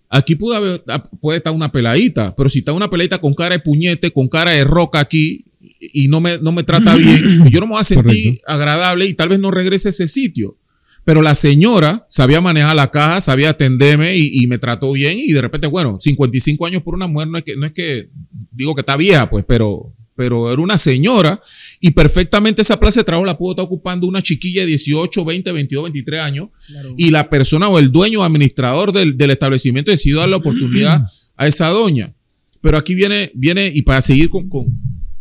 [0.08, 0.84] aquí puede, haber-
[1.20, 4.52] puede estar una peladita, pero si está una peladita con cara de puñete, con cara
[4.52, 5.46] de roca aquí
[5.80, 8.44] y no me, no me trata bien, yo no me voy a sentir Correcto.
[8.46, 10.58] agradable y tal vez no regrese a ese sitio.
[11.04, 15.32] Pero la señora sabía manejar la caja, sabía atenderme y, y me trató bien y
[15.32, 18.10] de repente, bueno, 55 años por una mujer no es que, no es que
[18.52, 21.40] digo que está vieja, pues, pero, pero era una señora
[21.80, 25.52] y perfectamente esa plaza de trabajo la pudo estar ocupando una chiquilla de 18, 20,
[25.52, 26.48] 22, 23 años
[26.96, 31.02] y la persona o el dueño o administrador del, del establecimiento decidió dar la oportunidad
[31.36, 32.14] a esa doña.
[32.62, 34.66] Pero aquí viene, viene y para seguir con, con-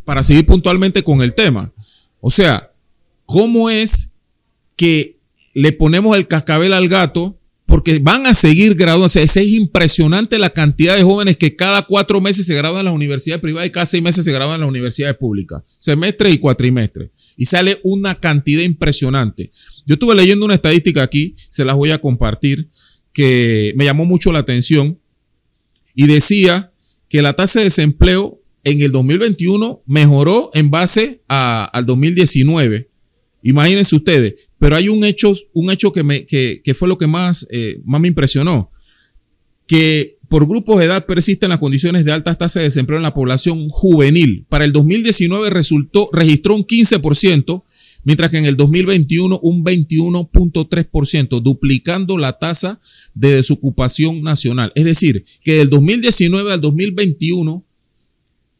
[0.05, 1.71] para seguir puntualmente con el tema.
[2.21, 2.71] O sea,
[3.25, 4.13] ¿cómo es
[4.75, 5.17] que
[5.53, 7.39] le ponemos el cascabel al gato?
[7.75, 9.21] Porque van a seguir graduándose.
[9.21, 12.93] Es es impresionante la cantidad de jóvenes que cada cuatro meses se gradúan en las
[12.93, 15.61] universidades privadas y cada seis meses se gradúan en las universidades públicas.
[15.77, 17.11] Semestre y cuatrimestre.
[17.35, 19.51] Y sale una cantidad impresionante.
[19.85, 22.69] Yo estuve leyendo una estadística aquí, se las voy a compartir,
[23.11, 24.97] que me llamó mucho la atención
[25.93, 26.71] y decía
[27.09, 32.89] que la tasa de desempleo en el 2021 mejoró en base a- al 2019.
[33.43, 37.05] Imagínense ustedes, pero hay un hecho, un hecho que, me, que, que fue lo que
[37.05, 38.71] más, eh, más me impresionó.
[39.67, 43.13] que por grupos de edad persisten las condiciones de altas tasas de desempleo en la
[43.13, 44.47] población juvenil.
[44.49, 47.63] Para el 2019 resultó, registró un 15%,
[48.05, 52.81] mientras que en el 2021 un 21.3%, duplicando la tasa
[53.13, 54.71] de desocupación nacional.
[54.73, 57.63] Es decir, que del 2019 al 2021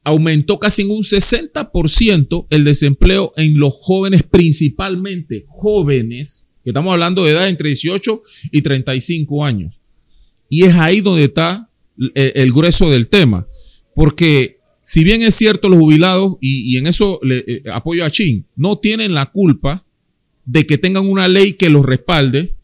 [0.05, 7.25] aumentó casi en un 60% el desempleo en los jóvenes, principalmente jóvenes, que estamos hablando
[7.25, 9.75] de edad entre 18 y 35 años.
[10.47, 11.69] Y es ahí donde está
[12.13, 13.47] el, grueso del tema,
[13.95, 18.11] porque si bien es cierto los jubilados, y, y en eso le eh, apoyo a
[18.11, 19.87] Chin, no tienen la culpa
[20.45, 22.55] de que tengan una ley que los respalde,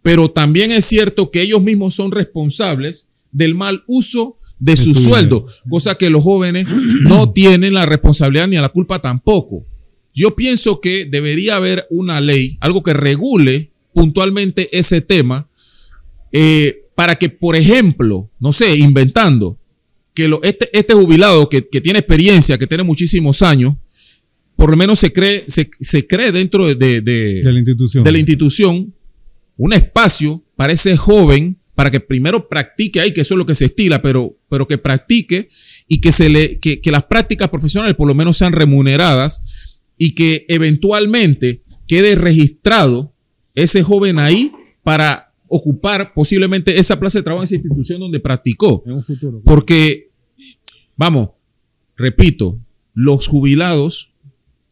[0.00, 5.46] pero también es cierto que ellos mismos son responsables del mal uso de su sueldo,
[5.68, 6.66] cosa que los jóvenes
[7.02, 9.66] no tienen la responsabilidad ni la culpa tampoco.
[10.14, 15.48] Yo pienso que debería haber una ley, algo que regule puntualmente ese tema,
[16.32, 19.58] eh, para que, por ejemplo, no sé, inventando,
[20.14, 23.74] que lo, este, este jubilado que, que tiene experiencia, que tiene muchísimos años,
[24.56, 28.04] por lo menos se cree, se, se cree dentro de, de- de- De la institución.
[28.04, 28.94] de la institución
[29.56, 33.54] un espacio para ese joven para que primero practique ahí, que eso es lo que
[33.54, 35.48] se estila, pero, pero que practique
[35.88, 39.42] y que, se le, que, que las prácticas profesionales por lo menos sean remuneradas
[39.96, 43.14] y que eventualmente quede registrado
[43.54, 48.82] ese joven ahí para ocupar posiblemente esa plaza de trabajo en esa institución donde practicó.
[48.84, 49.40] En un futuro.
[49.42, 50.10] Porque,
[50.96, 51.30] vamos,
[51.96, 52.60] repito,
[52.92, 54.12] los jubilados,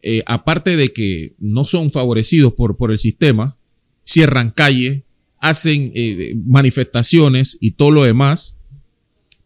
[0.03, 3.57] eh, aparte de que no son favorecidos por, por el sistema,
[4.05, 5.05] cierran calles,
[5.41, 8.57] hacen eh, manifestaciones y todo lo demás,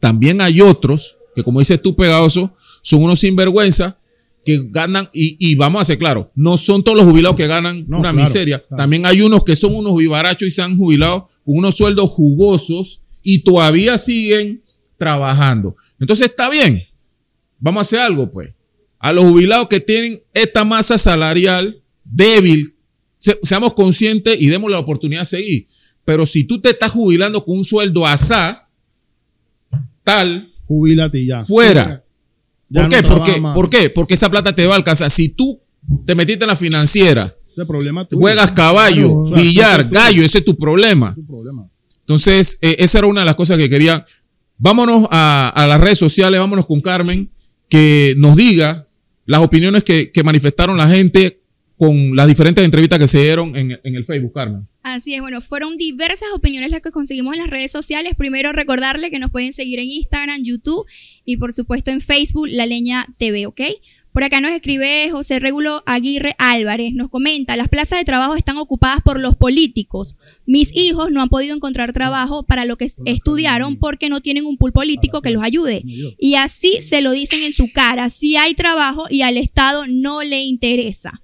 [0.01, 3.99] también hay otros que, como dices tú, pegadoso, son unos sinvergüenza
[4.45, 7.85] que ganan, y, y vamos a ser claros, no son todos los jubilados que ganan
[7.89, 8.59] No, una claro, miseria.
[8.59, 8.77] claro.
[8.83, 13.03] También hay unos que son unos vivarachos y se han jubilado con unos sueldos jugosos
[13.23, 14.63] y todavía siguen
[14.97, 15.77] trabajando.
[16.01, 16.83] Entonces está bien.
[17.61, 18.51] Vamos a hacer algo, pues.
[18.99, 22.75] A los jubilados que tienen esta masa salarial débil,
[23.19, 25.67] se- seamos conscientes y demos la oportunidad de seguir.
[26.05, 28.69] Pero si tú te estás jubilando con un sueldo asá,
[30.05, 31.41] tal, Jubílate ya.
[31.45, 32.05] fuera.
[32.69, 33.03] Ya ¿Por no qué?
[33.09, 33.41] ¿Por qué?
[33.41, 33.55] más.
[33.55, 33.91] ¿Por qué?
[33.91, 35.11] Porque esa plata te va a alcanzar.
[35.11, 35.61] Si tú
[36.07, 38.21] te metiste en la financiera, Ese problema tuyo.
[38.21, 41.15] juegas caballo, Claro, billar, gallo, ese es tu problema.
[41.15, 41.69] tu problema.
[42.01, 44.05] Entonces, eh, esa era una de las cosas que quería.
[44.59, 47.31] Vámonos a, a las redes sociales, vámonos con Carmen,
[47.69, 48.87] que nos diga
[49.27, 51.41] las opiniones que, que manifestaron la gente
[51.77, 54.67] con las diferentes entrevistas que se dieron en, en el Facebook, Carmen.
[54.83, 58.15] Así es, bueno, fueron diversas opiniones las que conseguimos en las redes sociales.
[58.17, 60.87] Primero, recordarle que nos pueden seguir en Instagram, YouTube
[61.25, 63.61] y por supuesto en Facebook, La Leña TV, ¿ok?
[64.13, 68.59] Por acá nos escribe José Regulo Aguirre Álvarez, nos comenta, las plazas de trabajo están
[68.59, 70.17] ocupadas por los políticos.
[70.45, 74.59] Mis hijos no han podido encontrar trabajo para lo que estudiaron porque no tienen un
[74.59, 75.83] pool político que los ayude.
[76.19, 80.23] Y así se lo dicen en su cara, si hay trabajo y al Estado no
[80.23, 81.23] le interesa.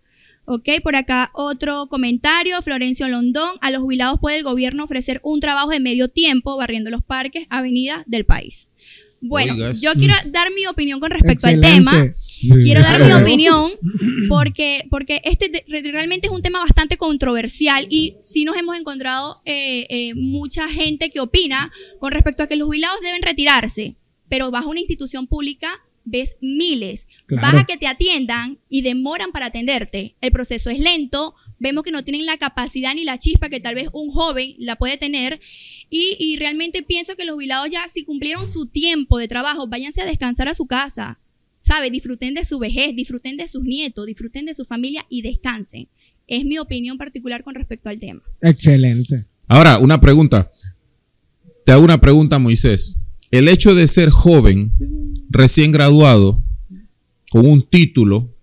[0.50, 5.40] Ok, por acá otro comentario, Florencio Londón, a los jubilados puede el gobierno ofrecer un
[5.40, 8.70] trabajo de medio tiempo barriendo los parques, avenidas del país.
[9.20, 11.92] Bueno, Oiga, yo quiero dar mi opinión con respecto al tema.
[12.14, 12.48] Sí.
[12.48, 13.70] Quiero dar mi opinión
[14.30, 19.86] porque, porque este realmente es un tema bastante controversial y sí nos hemos encontrado eh,
[19.90, 23.96] eh, mucha gente que opina con respecto a que los jubilados deben retirarse,
[24.30, 27.06] pero bajo una institución pública ves miles.
[27.26, 27.46] Claro.
[27.46, 30.16] Vas a que te atiendan y demoran para atenderte.
[30.20, 33.74] El proceso es lento, vemos que no tienen la capacidad ni la chispa que tal
[33.74, 35.40] vez un joven la puede tener
[35.90, 40.02] y, y realmente pienso que los jubilados ya si cumplieron su tiempo de trabajo, váyanse
[40.02, 41.20] a descansar a su casa.
[41.60, 41.90] ¿Sabe?
[41.90, 45.88] Disfruten de su vejez, disfruten de sus nietos, disfruten de su familia y descansen.
[46.26, 48.22] Es mi opinión particular con respecto al tema.
[48.40, 49.26] Excelente.
[49.48, 50.50] Ahora, una pregunta.
[51.64, 52.97] Te hago una pregunta, Moisés.
[53.30, 54.72] El hecho de ser joven,
[55.28, 56.42] recién graduado,
[57.30, 58.34] con un título,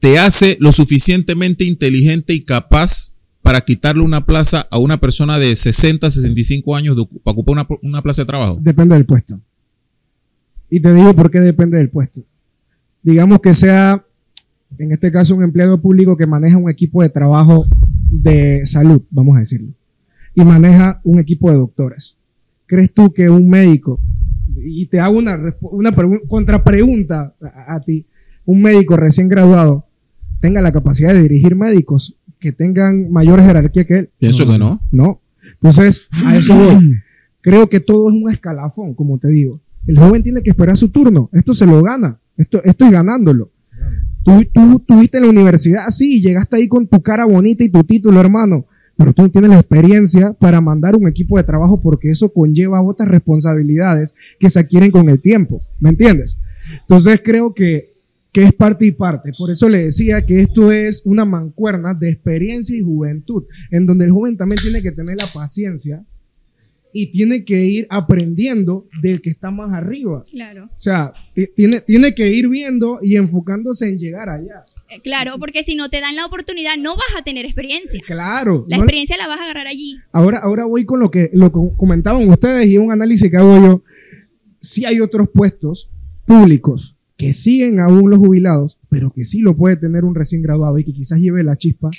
[0.00, 5.54] te hace lo suficientemente inteligente y capaz para quitarle una plaza a una persona de
[5.54, 8.58] 60, 65 años para ocupar una, una plaza de trabajo.
[8.60, 9.40] Depende del puesto.
[10.68, 12.22] Y te digo por qué depende del puesto.
[13.02, 14.04] Digamos que sea,
[14.78, 17.66] en este caso, un empleado público que maneja un equipo de trabajo
[18.10, 19.72] de salud, vamos a decirlo,
[20.34, 22.16] y maneja un equipo de doctores.
[22.70, 23.98] ¿Crees tú que un médico,
[24.62, 28.06] y te hago una, una pregu- contrapregunta a, a ti,
[28.44, 29.86] un médico recién graduado
[30.38, 34.10] tenga la capacidad de dirigir médicos que tengan mayor jerarquía que él?
[34.20, 34.80] Pienso que no.
[34.92, 35.20] No.
[35.54, 36.92] Entonces, a eso voy.
[37.40, 39.60] Creo que todo es un escalafón, como te digo.
[39.86, 41.28] El joven tiene que esperar su turno.
[41.32, 42.20] Esto se lo gana.
[42.36, 43.50] Esto, esto es ganándolo.
[44.22, 47.68] Tú, tú tuviste en la universidad así y llegaste ahí con tu cara bonita y
[47.70, 48.66] tu título, hermano.
[49.00, 52.84] Pero tú no tienes la experiencia para mandar un equipo de trabajo porque eso conlleva
[52.84, 56.36] otras responsabilidades que se adquieren con el tiempo, ¿me entiendes?
[56.82, 57.94] Entonces creo que,
[58.30, 59.30] que es parte y parte.
[59.38, 64.04] Por eso le decía que esto es una mancuerna de experiencia y juventud, en donde
[64.04, 66.04] el joven también tiene que tener la paciencia
[66.92, 70.24] y tiene que ir aprendiendo del que está más arriba.
[70.30, 70.64] Claro.
[70.66, 74.64] O sea, ti- tiene, tiene que ir viendo y enfocándose en llegar allá.
[74.90, 78.00] Eh, Claro, porque si no te dan la oportunidad no vas a tener experiencia.
[78.06, 78.64] Claro.
[78.68, 79.96] La no- experiencia la vas a agarrar allí.
[80.12, 83.56] Ahora, ahora voy con lo que lo que comentaban ustedes y un análisis que hago
[83.64, 83.82] yo.
[84.60, 85.90] Sí hay otros puestos
[86.26, 90.78] públicos que siguen aún los jubilados, pero que sí lo puede tener un recién graduado
[90.78, 91.90] y que quizás lleve la chispa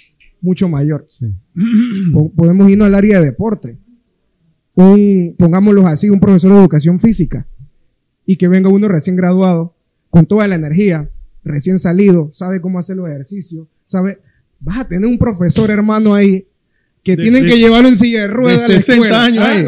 [0.42, 1.08] mucho mayor.
[2.12, 3.78] Po- Podemos irnos al área de deporte.
[4.74, 7.46] Un, pongámoslo así, un profesor de educación física
[8.26, 9.76] y que venga uno recién graduado
[10.10, 11.10] con toda la energía,
[11.44, 14.20] recién salido, sabe cómo hacer los ejercicios, sabe,
[14.60, 16.48] vas a tener un profesor hermano ahí
[17.04, 18.62] que De- tienen de- que llevarlo en silla de De ruedas.
[18.62, 19.24] la 60 escuela.
[19.24, 19.66] años, Ah, ahí.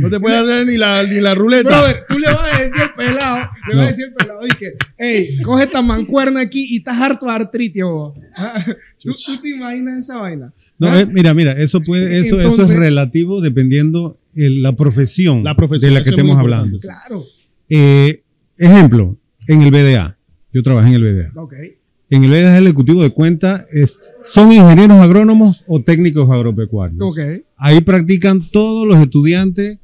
[0.00, 1.68] No te puedes hacer ni la, ni la ruleta.
[1.68, 4.72] Brother, tú le vas a decir al pelado, le vas a decir al pelado, dije,
[4.98, 8.18] hey, coge esta mancuerna aquí y estás harto de artritis, vos.
[8.34, 8.64] Ah,
[9.02, 10.50] ¿Tú, tú te imaginas esa vaina?
[10.78, 15.42] No, Ah, eh, mira, mira, eso puede, eso, eso es relativo dependiendo el- la profesión,
[15.44, 16.76] La profesión, de la que estemos hablando.
[16.78, 17.22] Claro.
[17.68, 18.22] Eh,
[18.58, 19.16] ejemplo,
[19.48, 20.16] en el BDA.
[20.52, 21.32] Yo trabajé en el BDA.
[21.36, 21.54] Ok.
[22.10, 26.98] En el BDA el ejecutivo de cuenta es, son ingenieros agrónomos o técnicos agropecuarios.
[27.00, 27.18] Ok.
[27.56, 29.78] Ahí practican todos los estudiantes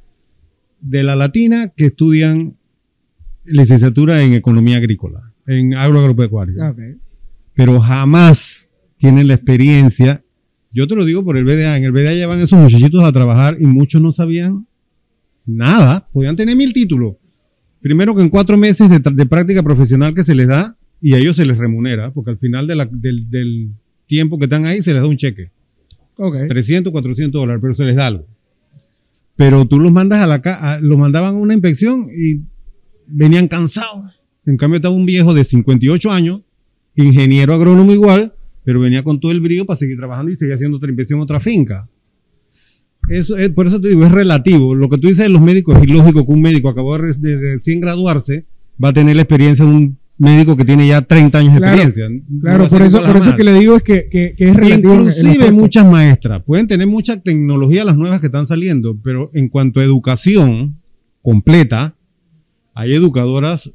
[0.81, 2.57] de la latina que estudian
[3.45, 6.55] licenciatura en economía agrícola, en agroagropecuario.
[6.69, 6.79] Ok.
[7.55, 10.21] Pero jamás tienen la experiencia.
[10.73, 11.77] Yo te lo digo por el BDA.
[11.77, 14.67] En el BDA llevan esos muchachitos a trabajar y muchos no sabían
[15.45, 16.07] nada.
[16.11, 17.15] Podían tener mil títulos.
[17.81, 21.35] Primero que en cuatro meses de, práctica profesional que se les da y a ellos
[21.35, 23.69] se les remunera, porque al final de la- del, del
[24.07, 25.51] tiempo que están ahí se les da un cheque.
[26.17, 26.35] Ok.
[26.47, 28.25] 300, 400 dólares, pero se les da algo.
[29.35, 32.41] Pero tú los mandas a la ca- a- los mandaban a una inspección y
[33.05, 34.05] venían cansados.
[34.45, 36.41] En cambio estaba un viejo de 58 años,
[36.95, 38.33] ingeniero agrónomo igual,
[38.67, 41.23] pero venía con todo el brillo para seguir trabajando y seguir haciendo otra inspección en
[41.23, 41.87] otra finca.
[43.09, 44.75] Eso es, por eso te digo, es relativo.
[44.75, 47.13] Lo que tú dices de los médicos es ilógico que un médico acabó de, re-
[47.17, 48.43] de recién graduarse
[48.83, 51.77] va a tener la experiencia de un médico que tiene ya 30 años de Claro,
[51.77, 52.23] experiencia.
[52.41, 54.95] Claro, por eso, por eso que le digo es que, que, que es relativo.
[54.95, 59.79] Inclusive muchas maestras pueden tener mucha tecnología las nuevas que están saliendo, pero en cuanto
[59.79, 60.75] a educación
[61.21, 61.95] completa,
[62.73, 63.71] hay educadoras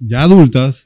[0.00, 0.85] ya adultas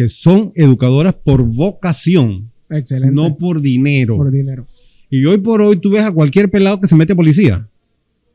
[0.00, 3.14] que son educadoras por vocación, Excelente.
[3.14, 4.16] no por dinero.
[4.16, 4.66] Por dinero.
[5.10, 7.68] Y hoy por hoy tú ves a cualquier pelado que se mete a policía,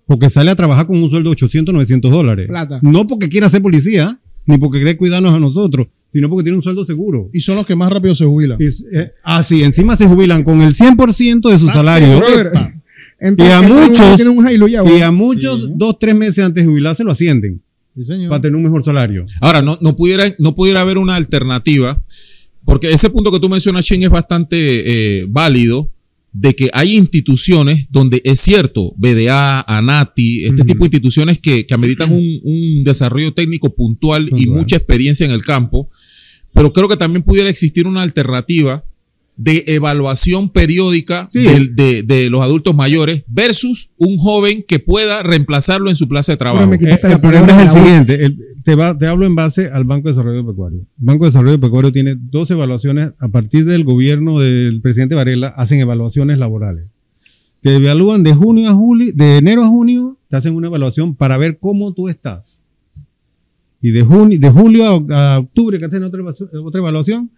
[0.05, 2.47] porque sale a trabajar con un sueldo de 800, 900 dólares.
[2.47, 2.79] Plata.
[2.83, 6.61] No porque quiera ser policía, ni porque cree cuidarnos a nosotros, sino porque tiene un
[6.61, 7.31] sueldo seguro.
[7.33, 8.59] Y son los que más rápido se jubilan.
[9.23, 12.15] ah, sí, encima se jubilan con el 100% de su salario.
[12.19, 12.51] brother.
[13.21, 17.59] Y Entonces, a muchos, y a muchos dos, tres meses antes de jubilarse lo ascienden.
[18.29, 19.25] Para tener un mejor salario.
[19.41, 22.03] Ahora, no, no, pudiera, no pudiera haber una alternativa,
[22.65, 24.57] porque ese punto que tú mencionas, Chin, es bastante
[25.19, 25.91] eh, válido,
[26.31, 31.73] de que hay instituciones donde es cierto, BDA, ANATI, este tipo de instituciones que, que
[31.73, 35.89] ameritan un, un desarrollo técnico puntual, y mucha experiencia en el campo,
[36.53, 38.83] pero creo que también pudiera existir una alternativa
[39.37, 41.27] de evaluación periódica
[41.75, 46.37] de, de los adultos mayores versus un joven que pueda reemplazarlo en su plaza de
[46.37, 46.73] trabajo.
[46.73, 48.25] Eh, el problema es el siguiente.
[48.25, 50.79] el- te, va- te hablo en base al Banco de Desarrollo Pecuario.
[50.79, 53.11] El Banco de Desarrollo Pecuario tiene dos evaluaciones.
[53.19, 56.87] A partir del gobierno del presidente Varela, hacen evaluaciones laborales.
[57.61, 61.37] Te evalúan de junio a julio, de enero a junio, te hacen una evaluación para
[61.37, 62.61] ver cómo tú estás.
[63.81, 67.29] Y de, junio, de julio a, a octubre, que hacen otra, otra evaluación,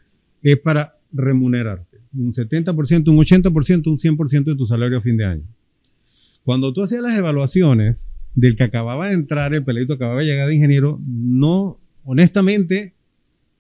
[0.43, 1.99] es para remunerarte.
[2.13, 5.43] Un 70%, un 80%, un 100% de tu salario a fin de año.
[6.43, 10.47] Cuando tú hacías las evaluaciones del que acababa de entrar, el peladito acababa de llegar
[10.47, 12.93] de ingeniero, no, honestamente,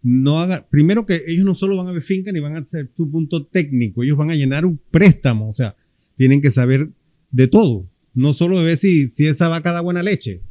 [0.03, 2.87] no haga, primero que ellos no solo van a ver finca ni van a hacer
[2.95, 5.75] tu punto técnico, ellos van a llenar un préstamo, o sea,
[6.15, 6.89] tienen que saber
[7.31, 10.41] de todo, no solo de ver si, si esa vaca da buena leche,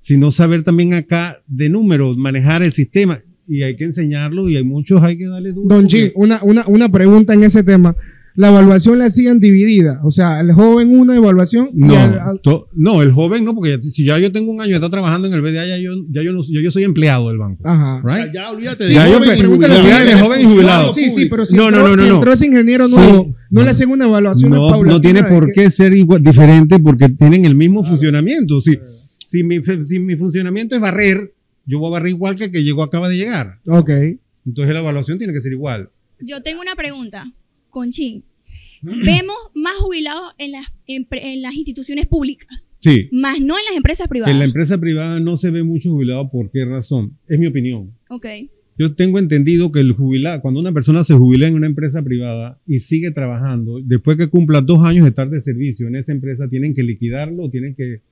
[0.00, 4.64] sino saber también acá de números, manejar el sistema, y hay que enseñarlo, y hay
[4.64, 5.68] muchos, hay que darle duro.
[5.74, 7.94] Don Chi, una, una, una pregunta en ese tema.
[8.38, 9.98] La evaluación la hacían dividida.
[10.04, 13.54] O sea, el joven una evaluación y No, al- al- to- no, el joven no,
[13.54, 15.78] porque ya- si ya yo tengo un año de estar trabajando en el BDA, ya
[15.78, 17.62] yo, ya yo, no, ya yo soy empleado del banco.
[17.64, 18.02] Ajá.
[18.04, 18.10] Right?
[18.10, 20.92] O sea, ya olvídate Sí, ya yo joven pe- y pregúntale de joven y jubilado.
[20.92, 22.14] Sí, sí, pero si, No, no, entró, no, no, si no.
[22.16, 22.94] entró ese ingeniero Sí.
[22.96, 26.78] nuevo, no, le hacen una evaluación No, no tiene por que- qué ser igual, diferente
[26.78, 28.60] porque tienen el mismo funcionamiento.
[28.60, 28.76] Si,
[29.26, 31.32] si, mi, si mi funcionamiento es barrer,
[31.66, 33.58] yo voy a barrer igual que el que llegó acaba de llegar.
[33.66, 33.90] Ok.
[34.46, 35.90] Entonces la evaluación tiene que ser igual.
[36.20, 37.32] Yo tengo una pregunta,
[37.70, 38.24] Conchín.
[38.82, 43.08] vemos más jubilados en las, empre- en las instituciones públicas, Sí.
[43.10, 44.32] más no en las empresas privadas.
[44.32, 46.30] En la empresa privada no se ve mucho jubilado.
[46.30, 47.16] ¿Por qué razón?
[47.26, 47.92] Es mi opinión.
[48.10, 48.26] Ok.
[48.78, 52.60] Yo tengo entendido que el jubilado, cuando una persona se jubila en una empresa privada
[52.66, 56.46] y sigue trabajando, después que cumpla dos años de estar de servicio en esa empresa,
[56.50, 58.02] tienen que liquidarlo, tienen que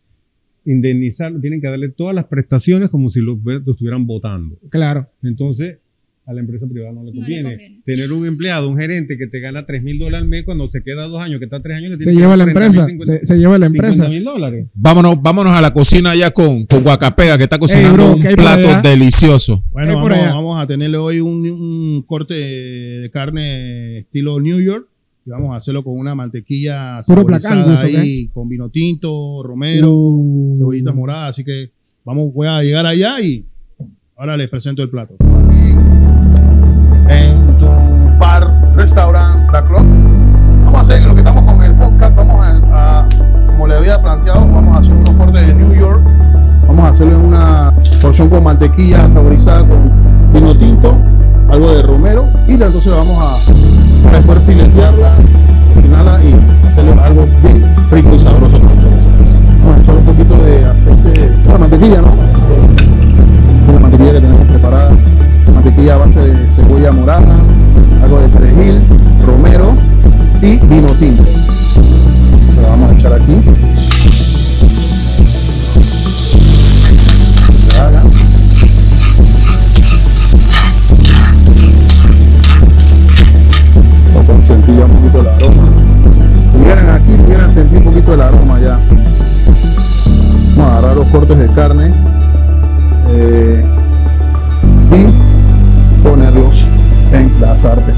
[0.65, 4.59] indemnizarlo, tienen que darle todas las prestaciones como si lo, lo estuvieran votando.
[4.71, 5.09] Claro.
[5.23, 5.79] Entonces,
[6.27, 7.83] a la empresa privada no le conviene.
[7.85, 10.83] Tener un empleado, un gerente que te gana 3 mil dólares al mes, cuando se
[10.83, 12.65] queda dos años, que está tres años, le Se tiene que lleva dar la 30
[12.65, 12.87] empresa.
[12.87, 13.93] 50 Se, se lleva la empresa.
[13.95, 14.67] 50 mil dólares.
[14.75, 18.29] Vámonos, vámonos a la cocina ya con, con Guacapega, que está cocinando bro, un ¿qué
[18.29, 19.62] hay por plato delicioso.
[19.71, 24.89] Bueno, vamos, vamos a tenerle hoy un, un corte de carne estilo New York
[25.27, 30.53] y vamos a hacerlo con una mantequilla saborizada ahí, con vino tinto, romero, Uh.
[30.55, 31.31] cebollitas moradas.
[31.31, 31.70] Así que
[32.05, 33.45] vamos, voy a llegar allá y
[34.16, 35.14] ahora les presento el plato.
[37.09, 37.66] En tu
[38.18, 39.85] bar, restaurante, la club.
[40.64, 42.16] Vamos a hacer lo que estamos con el podcast.
[42.16, 43.09] Vamos a, a-
[43.47, 46.03] como le había planteado, vamos a hacer unos cortes de New York.
[46.66, 47.72] Vamos a hacerlo en una
[48.03, 49.91] porción con mantequilla saborizada con
[50.33, 51.01] vino tinto,
[51.49, 55.24] algo de romero y entonces vamos a después filetearlas,
[55.74, 58.59] cocinarlas y hacerle algo bien rico y sabroso.
[58.61, 62.12] Vamos a echar un poquito de aceite, bueno, mantequilla, ¿no?
[63.72, 64.92] La mantequilla que tenemos preparada,
[65.55, 67.36] mantequilla a base de cebolla morada,
[68.03, 68.82] algo de perejil,
[69.24, 69.74] romero
[70.42, 71.22] y vino tinto.
[72.57, 73.36] Lo vamos a echar aquí.
[77.78, 78.34] Haga.
[84.25, 85.68] Sentir un poquito el aroma.
[86.62, 88.79] Vieran aquí, pudieran sentir un poquito el aroma ya.
[90.57, 91.93] Vamos a agarrar los cortes de carne
[93.09, 93.64] eh,
[94.93, 96.66] y ponerlos
[97.12, 97.95] en la sartén.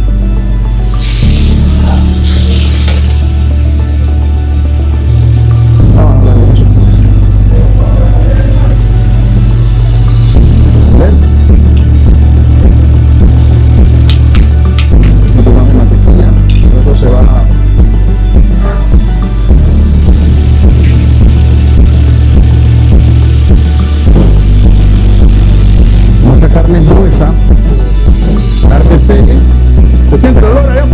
[30.16, 30.84] dólares,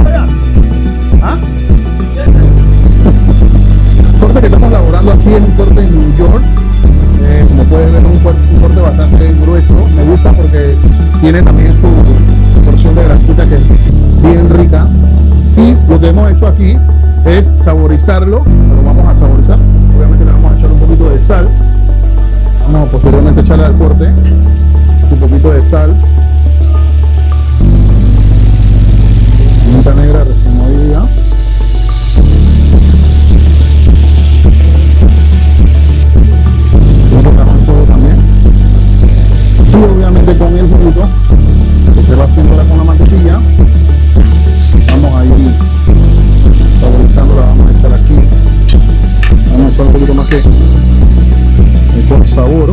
[4.18, 6.43] Corte que estamos laborando aquí en un corte en New York.
[7.23, 9.87] Eh, como pueden ver, un corte bastante grueso.
[9.95, 10.75] Me gusta porque
[11.20, 14.89] tiene también su porción de grasita que es bien rica.
[15.57, 16.77] Y lo que hemos hecho aquí
[17.25, 18.39] es saborizarlo.
[18.39, 19.59] Lo vamos a saborizar.
[19.97, 21.49] Obviamente le vamos a echar un poquito de sal.
[22.66, 24.09] Vamos a posteriormente echarle al corte
[25.12, 25.95] un poquito de sal
[29.91, 30.57] Negra recién
[37.66, 38.16] fuego también.
[39.59, 41.09] Y obviamente con el juguito
[41.97, 43.41] que se va haciendo ahora con la mantequilla.
[44.87, 45.33] Vamos a ir
[46.80, 48.14] saborizándola, vamos a echar aquí.
[49.51, 50.43] Vamos a echar un poquito más que
[52.09, 52.72] con sabor.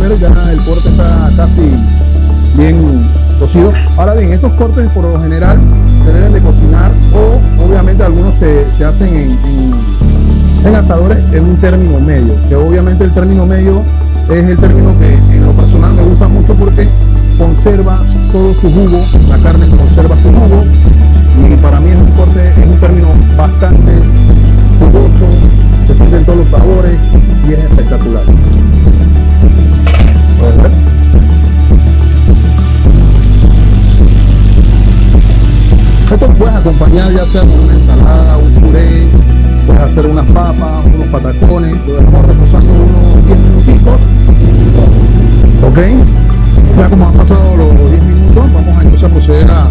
[0.00, 1.62] Ver ya el corte está casi
[2.58, 2.76] bien
[3.38, 3.72] cocido.
[3.96, 5.58] Ahora bien, estos cortes por lo general
[6.04, 11.44] se deben de cocinar o obviamente algunos se, se hacen en, en- en asadores en
[11.44, 13.82] un término medio, que obviamente el término medio
[14.30, 16.88] es el término que en lo personal me gusta mucho porque
[17.38, 18.00] conserva
[18.32, 20.64] todo su jugo, la carne conserva su jugo
[21.50, 23.92] y para mí es un corte, es un término bastante
[24.80, 25.26] jugoso,
[25.86, 26.94] se sienten todos los sabores
[27.48, 28.22] y es espectacular.
[30.38, 30.70] ¿Puedes ver?
[36.14, 39.08] Esto puedes acompañar ya sea con una ensalada, un puré,
[39.66, 44.00] puedes hacer unas papas, unos patacones, lo dejamos reposando unos 10 minuticos.
[45.66, 45.78] ¿Ok?
[46.76, 49.68] Ya como han pasado los 10 minutos, vamos a entonces proceder a,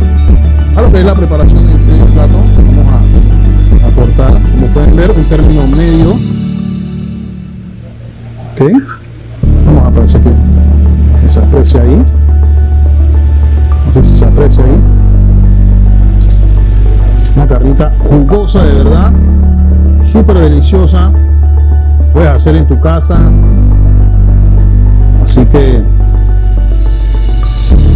[0.76, 2.40] a lo que es la preparación sí del plato.
[2.58, 6.12] Vamos a, a cortar, como pueden ver, un término medio.
[8.52, 8.72] ¿Ok?
[9.66, 10.20] Vamos a que se
[11.54, 12.04] aprecia ahí.
[13.86, 14.82] No sé si se aprecia ahí.
[17.36, 19.14] Una carnita jugosa de verdad,
[20.02, 21.12] súper deliciosa.
[22.12, 23.20] Puedes hacer en tu casa.
[25.22, 25.84] Así que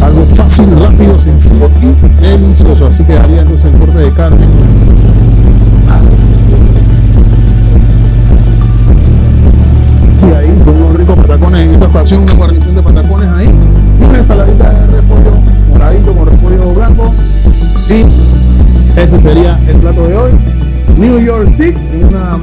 [0.04, 2.86] algo fácil, rápido, sencillo y delicioso.
[2.86, 4.48] Así que haría entonces el corte de carne.
[10.22, 13.07] Y ahí son unos ricos patacones en esta ocasión, una guarnición de patacones
[14.18, 15.32] una ensaladita de repollo
[15.70, 17.14] moradito con repollo blanco.
[17.88, 20.32] Y ese sería el plato de hoy.
[20.98, 22.38] New York Stick, una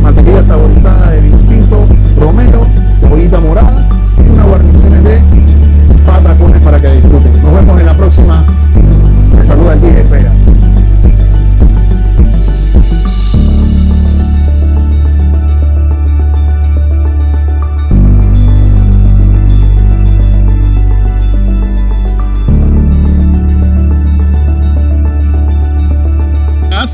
[0.00, 1.84] mantequilla saborizada de pinto,
[2.18, 5.22] romero, cebollita morada y unas guarniciones de
[6.06, 7.42] patacones para que disfruten.
[7.42, 8.44] Nos vemos en la próxima.
[9.36, 10.32] Me saluda el DJ Pega.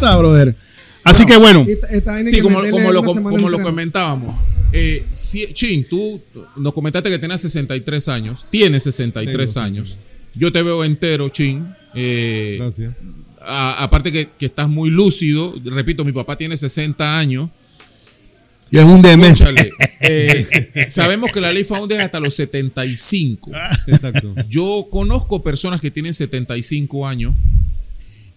[0.01, 0.55] Brother.
[1.03, 1.65] Así que bueno.
[1.69, 4.35] Esta- esta Sí, que como, como lo, como lo comentábamos.
[4.73, 6.21] Eh, si- Chin, tú
[6.57, 8.45] nos comentaste que tenías 63 años.
[8.51, 9.97] Tienes 63 Tengo, sí, años.
[10.35, 11.65] Yo te veo entero, Chin.
[11.95, 12.95] Eh, Gracias.
[13.41, 15.55] a- aparte que, que estás muy lúcido.
[15.65, 17.51] Repito, mi papá tiene 60 años.
[18.71, 19.45] Y es un demente.
[20.07, 23.51] Eh, sabemos que la ley Found es hasta los 75.
[23.87, 24.35] Exacto.
[24.51, 27.33] Yo conozco personas que tienen 75 años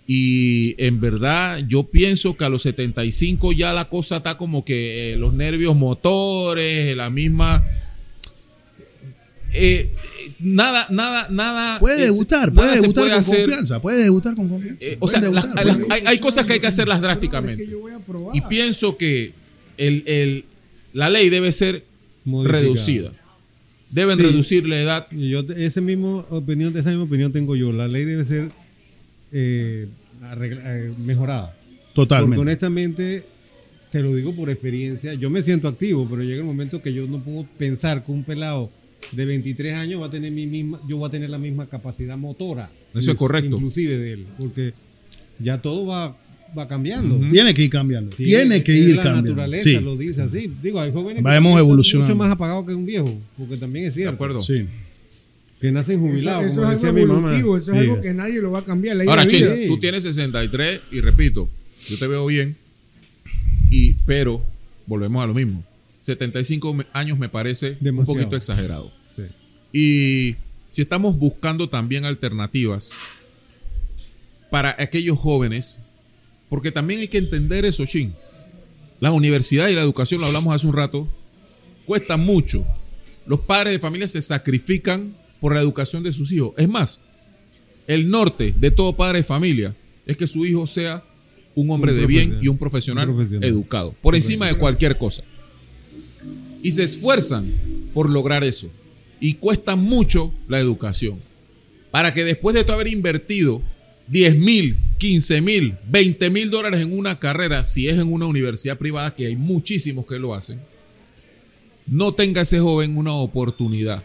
[0.09, 5.11] y en verdad yo pienso que a los 75 ya la cosa está como que
[5.13, 7.61] eh, los nervios motores, la misma...
[9.53, 11.79] eh, eh, nada, nada, nada...
[11.79, 13.39] Puede debutar, puede debutar puede con hacer.
[13.45, 14.89] confianza, puede debutar con confianza.
[14.89, 17.67] Eh, o sea, debutar, las- hay, hay cosas que hay que hacerlas drásticamente.
[18.33, 19.33] Y pienso que
[19.77, 20.45] el- el-
[20.93, 21.83] la ley debe ser
[22.25, 22.61] Modificada.
[22.63, 23.11] reducida.
[23.91, 24.23] Deben Sí.
[24.23, 25.07] reducir la edad.
[25.11, 27.71] Yo ese mismo opinión, esa misma opinión tengo yo.
[27.71, 28.49] La ley debe ser
[29.31, 29.87] eh,
[30.21, 31.55] arregla- eh, mejorada.
[31.93, 32.35] Totalmente.
[32.37, 33.23] Porque honestamente,
[33.91, 37.07] te lo digo por experiencia, yo me siento activo, pero llega el momento que yo
[37.07, 38.69] no puedo pensar que un pelado
[39.11, 42.17] de 23 años va a tener mi misma, yo voy a tener la misma capacidad
[42.17, 42.69] motora.
[42.93, 43.55] Eso es correcto.
[43.55, 44.73] Inclusive de él, porque
[45.39, 46.17] ya todo va,
[46.57, 47.19] va cambiando.
[47.29, 48.15] Tiene que ir cambiando.
[48.15, 49.29] Tiene que ir la cambiando.
[49.31, 49.79] naturaleza Sí.
[49.79, 50.51] lo dice así.
[50.61, 54.13] Digo, hay jóvenes Vamos que mucho más apagados que un viejo, porque también es cierto.
[54.15, 54.41] acuerdo.
[54.41, 54.65] Sí.
[55.59, 57.27] Que nacen Eso, jubilados, eso como es decía algo mi mamá.
[57.29, 57.83] evolutivo, eso es Sí.
[57.89, 58.95] algo que nadie lo va a cambiar.
[58.97, 59.55] La Ahora, vida.
[59.55, 61.49] Chin, tú tienes 63 y repito,
[61.89, 62.55] yo te veo bien,
[63.71, 64.43] y, pero
[64.85, 65.63] volvemos a lo mismo.
[65.99, 67.99] 75 me- años me parece Demasiado.
[67.99, 68.91] un poquito exagerado.
[69.15, 69.23] Sí.
[69.73, 70.35] Y
[70.69, 72.91] si estamos buscando también alternativas
[74.49, 75.77] para aquellos jóvenes,
[76.49, 78.13] porque también hay que entender eso, Chin.
[78.99, 81.07] La universidad y la educación, lo hablamos hace un rato,
[81.85, 82.65] cuesta mucho.
[83.25, 86.53] Los padres de familia se sacrifican por la educación de sus hijos.
[86.57, 87.01] Es más,
[87.87, 89.75] el norte de todo padre de familia
[90.05, 91.03] es que su hijo sea
[91.55, 93.49] un hombre Un de bien y un profesional, Un profesional.
[93.49, 95.23] educado, por encima de cualquier cosa.
[96.61, 97.51] Y se esfuerzan
[97.93, 98.69] por lograr eso.
[99.19, 101.19] Y cuesta mucho la educación.
[101.91, 103.61] Para que después de tú haber invertido
[104.07, 108.77] 10 mil, 15 mil, 20 mil dólares en una carrera, si es en una universidad
[108.77, 110.59] privada, que hay muchísimos que lo hacen,
[111.87, 114.03] no tenga ese joven una oportunidad.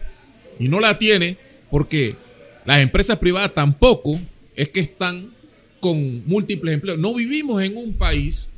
[0.58, 1.36] Y no la tiene
[1.70, 2.16] porque
[2.64, 4.20] las empresas privadas tampoco
[4.54, 5.30] es que están
[5.80, 6.98] con múltiples empleos.
[6.98, 8.48] No vivimos en un país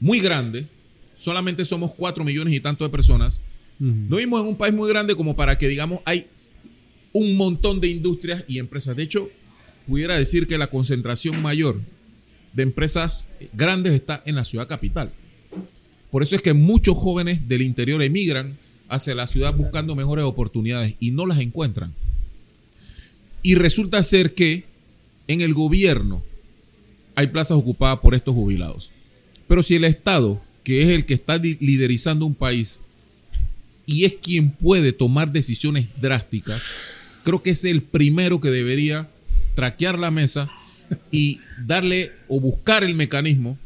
[0.00, 0.66] muy grande,
[1.14, 3.42] solamente somos 4 millones y tanto de personas.
[3.78, 6.26] No vivimos en un país muy grande como para que digamos hay
[7.12, 8.94] un montón de industrias y empresas.
[8.94, 9.30] De hecho,
[9.86, 11.80] pudiera decir que la concentración mayor
[12.52, 15.12] de empresas grandes está en la ciudad capital.
[16.10, 18.58] Por eso es que muchos jóvenes del interior emigran
[18.90, 21.94] hacia la ciudad buscando mejores oportunidades y no las encuentran.
[23.42, 24.64] Y resulta ser que
[25.28, 26.22] en el gobierno
[27.14, 28.90] hay plazas ocupadas por estos jubilados.
[29.48, 32.80] Pero si el Estado, que es el que está liderizando un país
[33.86, 36.62] y es quien puede tomar decisiones drásticas,
[37.24, 39.08] creo que es el primero que debería
[39.54, 40.48] traquear la mesa
[41.10, 43.58] y darle o buscar el mecanismo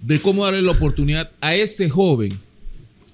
[0.00, 2.38] de cómo darle la oportunidad a ese joven,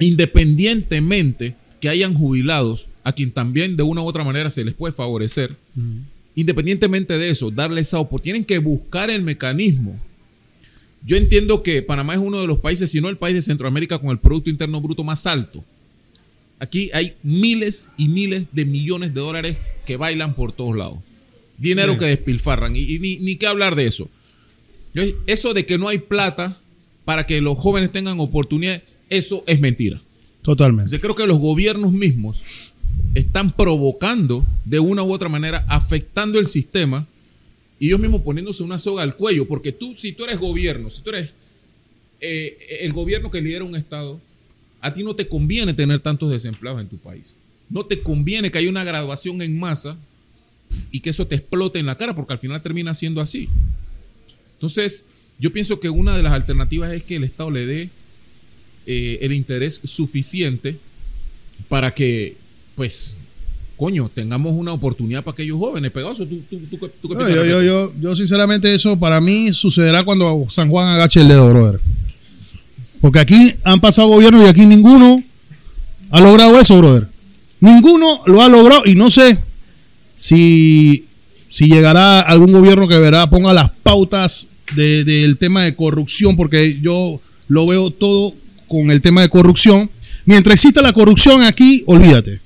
[0.00, 4.92] independientemente que hayan jubilados, a quien también de una u otra manera se les puede
[4.92, 5.56] favorecer,
[6.34, 8.34] independientemente de eso, darle esa oportunidad.
[8.34, 9.98] Tienen que buscar el mecanismo.
[11.04, 13.98] Yo entiendo que Panamá es uno de los países, si no el país de Centroamérica
[13.98, 15.64] con el Producto Interno Bruto más alto.
[16.58, 20.98] Aquí hay miles y miles de millones de dólares que bailan por todos lados.
[21.56, 21.98] Dinero Sí.
[22.00, 22.74] que despilfarran.
[22.74, 24.10] Y, y ni, ni qué hablar de eso.
[25.28, 26.58] Eso de que no hay plata
[27.04, 30.00] para que los jóvenes tengan oportunidad, eso es mentira.
[30.42, 30.90] Totalmente.
[30.92, 32.42] Yo creo que los gobiernos mismos
[33.14, 37.06] están provocando de una u otra manera, afectando el sistema
[37.78, 39.46] y ellos mismos poniéndose una soga al cuello.
[39.46, 41.34] Porque tú, si tú eres gobierno, si tú eres
[42.20, 44.20] eh, el gobierno que lidera un Estado,
[44.80, 47.34] a ti no te conviene tener tantos desempleados en tu país.
[47.68, 49.98] No te conviene que haya una graduación en masa
[50.90, 53.48] y que eso te explote en la cara, porque al final termina siendo así.
[54.54, 55.06] Entonces,
[55.40, 57.90] Yo pienso que una de las alternativas es que el Estado le dé
[58.90, 60.76] eh, el interés suficiente
[61.68, 62.36] para que,
[62.74, 63.16] pues,
[63.76, 65.92] coño, tengamos una oportunidad para aquellos jóvenes.
[65.92, 68.98] Pegaso, ¿tú, tú, tú, qué- tú qué No, piensas yo, yo, yo, yo, sinceramente, eso
[68.98, 71.78] para mí sucederá cuando San Juan agache el dedo, brother.
[73.00, 75.22] Porque aquí han pasado gobiernos y aquí ninguno
[76.10, 77.06] ha logrado eso, brother.
[77.60, 79.36] Ninguno lo ha logrado y no sé
[80.16, 81.04] si,
[81.50, 86.78] si llegará algún gobierno que verá, ponga las pautas de- del tema de corrupción, porque
[86.80, 88.34] yo lo veo todo
[88.68, 89.90] con el tema de corrupción.
[90.24, 92.40] Mientras exista la corrupción aquí, olvídate.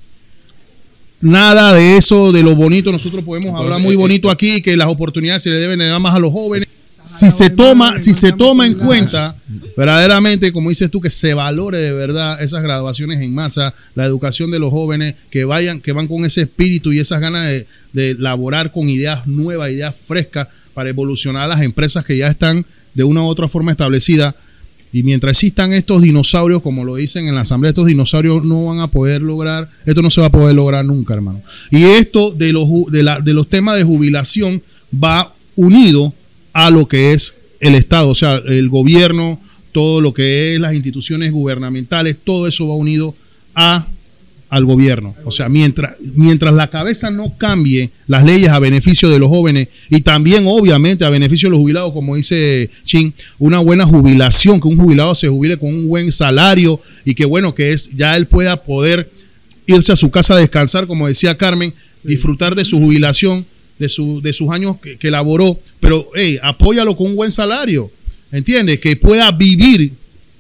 [1.21, 5.43] Nada de eso, de lo bonito, nosotros podemos hablar muy bonito aquí, que las oportunidades
[5.43, 6.67] se le deben de dar más a los jóvenes.
[7.07, 9.37] Si se toma, si se toma en cuenta
[9.77, 14.51] verdaderamente, como dices tú, que se valore de verdad esas graduaciones en masa, la educación
[14.51, 18.15] de los jóvenes, que vayan, que van con ese espíritu y esas ganas de, de
[18.15, 22.65] laborar con ideas nuevas, ideas frescas para evolucionar las empresas que ya están
[22.95, 24.35] de una u otra forma establecidas.
[24.93, 28.81] Y mientras existan estos dinosaurios, como lo dicen en la asamblea, estos dinosaurios no van
[28.81, 31.41] a poder lograr, esto no se va a poder lograr nunca, hermano.
[31.71, 34.61] Y esto de los, de la- de los temas de jubilación
[35.03, 36.13] va unido
[36.53, 39.41] a lo que es el Estado, o sea, el gobierno,
[39.73, 43.15] todo lo que es las instituciones gubernamentales, todo eso va unido
[43.55, 43.87] a
[44.53, 45.15] al gobierno.
[45.25, 49.69] O sea, mientras, mientras la cabeza no cambie las leyes a beneficio de los jóvenes
[49.89, 54.69] y también obviamente a beneficio de los jubilados, como dice Chin, una buena jubilación, que
[54.69, 58.27] un jubilado se jubile con un buen salario y que bueno, que es ya él
[58.27, 59.09] pueda poder
[59.65, 61.73] irse a su casa a descansar, como decía Carmen,
[62.03, 63.47] disfrutar de su jubilación,
[63.79, 67.91] de, su, de sus años que, que laboró, pero hey, apóyalo con un buen salario,
[68.31, 68.81] ¿entiendes?
[68.81, 69.93] Que pueda vivir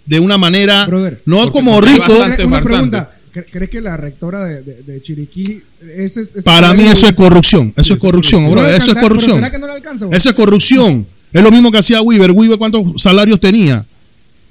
[0.04, 0.86] de una manera,
[1.24, 3.11] no como rico, bastante Una pregunta.
[3.34, 5.60] ¿Cre- ¿Crees que la rectora de, de- de Chiriquí
[5.96, 8.92] ese, es- ese Para mí eso es corrupción, eso es corrupción, ¿No bro, le eso
[8.92, 9.36] es corrupción.
[9.36, 10.06] ¿Será que no le alcanza?
[10.06, 10.16] bro?
[10.16, 11.06] Eso es corrupción.
[11.32, 12.30] Es lo mismo que hacía Weaver.
[12.32, 13.84] Weaver, ¿cuántos salarios tenía?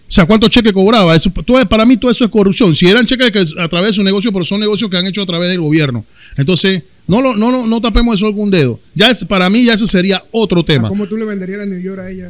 [0.10, 1.16] O sea, ¿cuántos cheques cobraba?
[1.16, 2.76] Eso, todo, para mí todo eso es corrupción.
[2.76, 5.22] Si eran cheques que a través de su negocio, pero son negocios que han hecho
[5.22, 6.04] a través del gobierno.
[6.36, 8.78] Entonces, no, lo, no, no, no tapemos eso con un dedo.
[8.94, 10.90] Ya es, para mí ya ese sería otro tema.
[10.90, 12.30] ¿Cómo tú le venderías la New York a ella?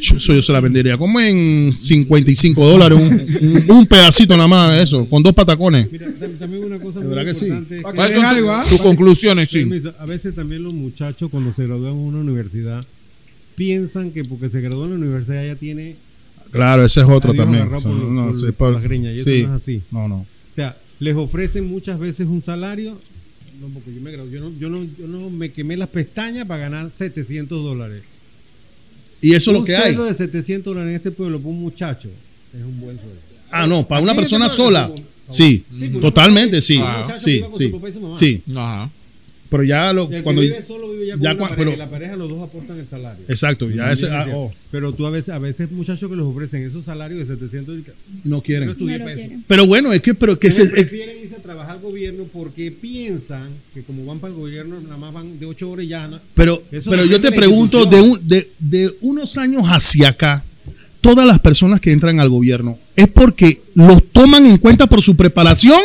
[0.00, 3.12] Yo, eso yo se la vendería como en 55 dólares, un,
[3.70, 5.88] un- un pedacito nada más, eso, con dos patacones.
[6.38, 7.46] También una cosa muy que sí.
[7.46, 7.80] importante.
[7.82, 9.68] Para que ¿Cuáles son dejes tu- algo, tus conclusiones, Chin?
[9.68, 12.84] Permiso, A veces también los muchachos cuando se gradúan en una universidad
[13.56, 15.96] piensan que porque se graduó en la universidad ya tiene
[16.50, 17.62] Claro, ese es otro también.
[17.62, 19.42] agarrado por, No, por- no, por sí, por- las greñas, y eso sí.
[19.42, 19.82] no es así.
[19.90, 20.14] No, no.
[20.18, 22.96] O sea, les ofrecen muchas veces un salario.
[23.60, 26.46] No, porque yo me gradué, yo no, yo no, yo no me quemé las pestañas
[26.46, 28.04] para ganar 700 dólares.
[29.22, 29.82] Y eso es lo Un que hay.
[29.94, 33.20] sueldo de 700 dólares en este pueblo para un muchacho es un buen sueldo.
[33.50, 34.90] Ah, no, para una persona sola.
[35.30, 36.74] Sí, Sí, totalmente, un sí.
[37.18, 37.64] Sí, viva con sí.
[37.70, 38.16] su papá y su mamá.
[38.16, 38.42] Sí.
[38.54, 38.90] Ajá.
[39.54, 41.56] Pero ya lo, El que cuando vive solo vive ya con ya una cua- pareja,
[41.56, 43.24] pero- y la pareja los dos aportan el salario.
[43.28, 44.52] Exacto, ya ese- ah, Pero- oh.
[44.72, 47.84] Pero tú a veces, a veces muchachos que les ofrecen esos salarios de 700 y-
[48.28, 48.68] No quieren.
[48.70, 49.44] No quieren.
[49.46, 52.72] Pero bueno, es que, pero que se, eh, prefieren irse a trabajar al gobierno porque
[52.72, 56.08] piensan que como van para el gobierno nada más van de 8 horas y ya.
[56.08, 56.18] ¿no?
[56.34, 60.42] pero, Eso pero yo te pregunto, de, un, de, de unos años hacia acá,
[61.00, 65.14] todas las personas que entran al gobierno, ¿es porque los toman en cuenta por su
[65.14, 65.80] preparación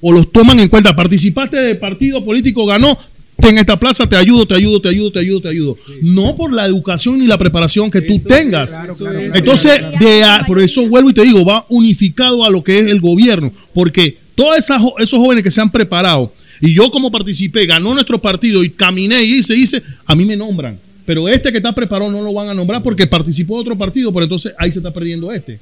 [0.00, 0.94] o los toman en cuenta?
[0.94, 2.98] Participaste de partido político, ganó,
[3.38, 5.76] en esta plaza te ayudo, te ayudo, te ayudo, te ayudo, te ayudo.
[6.02, 8.70] No por la educación ni la preparación que tú tengas.
[8.72, 9.34] Claro, claro, claro.
[9.34, 12.86] Entonces, de a- por eso vuelvo y te digo, va unificado a lo que es
[12.86, 17.92] el gobierno, porque todos esos jóvenes que se han preparado, y yo como participé, ganó
[17.94, 20.78] nuestro partido y caminé y hice, hice, a mí me nombran.
[21.06, 24.10] Pero este que está preparado no lo van a nombrar porque participó de otro partido,
[24.12, 25.60] pero entonces ahí se está perdiendo este.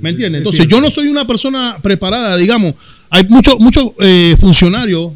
[0.00, 0.38] ¿Me entiendes?
[0.42, 2.74] Entonces yo no soy una persona preparada, digamos.
[3.10, 5.10] Hay muchos muchos eh, funcionarios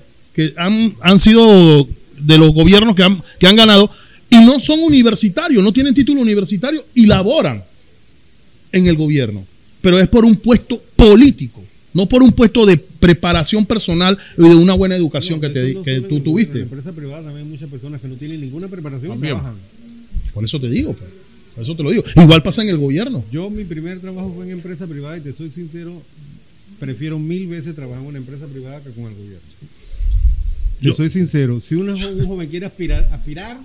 [0.49, 1.86] que han, han sido
[2.18, 3.91] de los gobiernos que han, que han ganado
[4.30, 7.62] y no son universitarios, no tienen título universitario y laboran
[8.72, 9.45] en el gobierno.
[9.80, 11.62] Pero es por un puesto político,
[11.95, 15.82] no por un puesto de preparación personal y de una buena educación que, te, no
[15.82, 16.59] que tú en- En tuviste.
[16.59, 19.34] la empresa privada también hay muchas personas que no tienen ninguna preparación y También.
[19.34, 19.57] trabajan.
[20.34, 21.11] Por eso te digo, pues.
[21.55, 22.05] por eso te lo digo.
[22.16, 23.24] Igual pasa en el gobierno.
[23.32, 26.01] Yo mi primer trabajo fue en empresa privada y te soy sincero,
[26.78, 29.41] prefiero mil veces trabajar en una empresa privada que con el gobierno.
[30.81, 33.59] Yo soy sincero, si una jo- un joven quiere aspirar, aspirar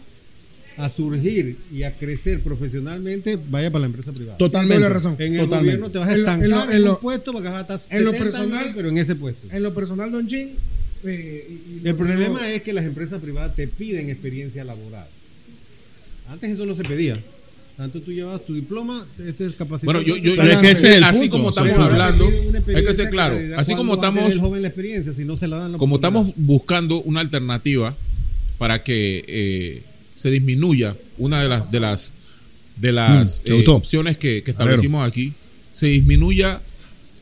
[0.78, 4.38] a surgir y a crecer profesionalmente, vaya para la empresa privada.
[4.38, 4.76] Totalmente.
[4.78, 5.16] Tiene razón.
[5.20, 5.78] En el Totalmente.
[5.78, 7.98] gobierno te vas a En lo- en estancar lo- en, puesto porque vas a estar
[7.98, 9.48] en lo 70 personal- años, pero en ese puesto.
[9.56, 10.50] En lo personal, Don Jin.
[11.06, 14.64] eh, y- y lo El problema yo- es que las empresas privadas te piden experiencia
[14.66, 15.08] laboral.
[16.30, 17.18] Antes eso no se pedía.
[17.78, 19.86] Antes tú llevabas tu diploma, este es capacidad.
[19.86, 21.32] Bueno, yo, yo, es que ese es el así punto.
[21.32, 22.30] como estamos hablando,
[22.68, 25.58] hay que ser claro, así como estamos, el joven la experiencia, si no se la
[25.58, 27.96] dan la como estamos buscando una alternativa
[28.58, 32.14] para que eh, se disminuya una de las de las
[32.78, 35.34] de las Mm, ¿te eh, opciones que, que establecimos aquí,
[35.72, 36.62] se disminuya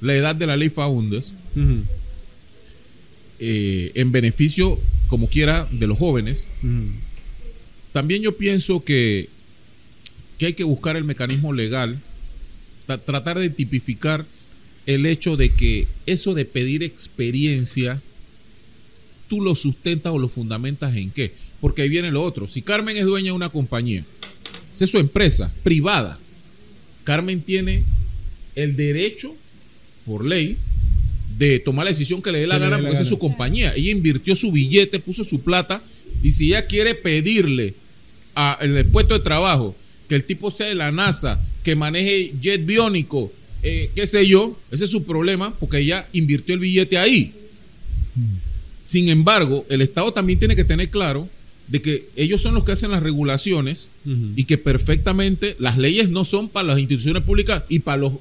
[0.01, 1.33] la edad de la ley Faundes
[3.39, 6.45] eh, en beneficio, como quiera, de los jóvenes.
[7.91, 9.29] También yo pienso que,
[10.37, 11.99] que hay que buscar el mecanismo legal,
[12.87, 14.25] tra- tratar de tipificar
[14.85, 18.01] el hecho de que eso de pedir experiencia,
[19.29, 21.31] tú lo sustentas o lo fundamentas en qué.
[21.61, 22.47] Porque ahí viene lo otro.
[22.47, 24.03] Si Carmen es dueña de una compañía,
[24.77, 26.19] es su empresa privada,
[27.05, 27.83] Carmen tiene
[28.55, 29.33] el derecho,
[30.05, 30.57] por ley,
[31.37, 33.09] de tomar la decisión que le dé la Que gana dé la porque esa es
[33.09, 33.73] su compañía.
[33.75, 35.81] Ella invirtió su billete, puso su plata
[36.21, 37.73] y si ella quiere pedirle
[38.35, 39.75] a el puesto de trabajo
[40.07, 43.31] que el tipo sea de la NASA, que maneje jet biónico,
[43.61, 47.33] eh, qué sé yo, ese es su problema porque ella invirtió el billete ahí.
[48.83, 51.27] Sin embargo, el Estado también tiene que tener claro
[51.67, 53.89] de que ellos son los que hacen las regulaciones
[54.35, 58.13] y que perfectamente las leyes no son para las instituciones públicas y para los,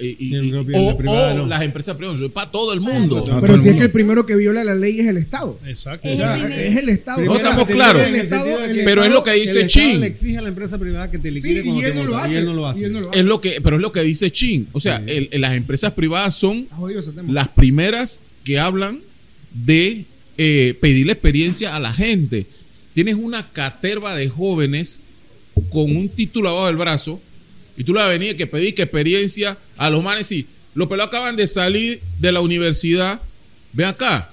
[0.00, 1.46] y- y- y- o, o no.
[1.46, 3.22] las empresas privadas, es para todo el mundo.
[3.40, 5.58] Pero si es que el primero que viola la ley es el Estado.
[5.66, 6.08] Exacto.
[6.08, 7.22] O sea, es el Estado.
[7.22, 10.00] No estamos el claros, el pero es lo que El dice Estado Chin.
[10.00, 12.04] le exige a la empresa privada que te Sí, liquide y cuando él te no
[12.04, 12.32] lo hace.
[12.32, 12.80] y él no lo hace.
[12.80, 14.68] Y él no lo Es lo que, pero es lo que dice Chin.
[14.72, 16.66] O sea, el- el- las empresas privadas son
[17.28, 19.00] las primeras que hablan
[19.52, 20.04] de
[20.38, 22.46] eh, pedirle experiencia a la gente.
[22.96, 25.00] Tienes una caterva de jóvenes
[25.68, 27.20] con un título abajo del brazo
[27.76, 31.36] y tú la venís que pedir que experiencia a los manes y los pelados acaban
[31.36, 33.20] de salir de la universidad.
[33.74, 34.30] Ve acá.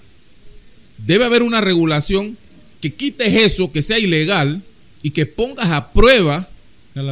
[0.97, 2.37] Debe haber una regulación
[2.79, 4.61] que quites eso, que sea ilegal
[5.01, 6.47] y que pongas a prueba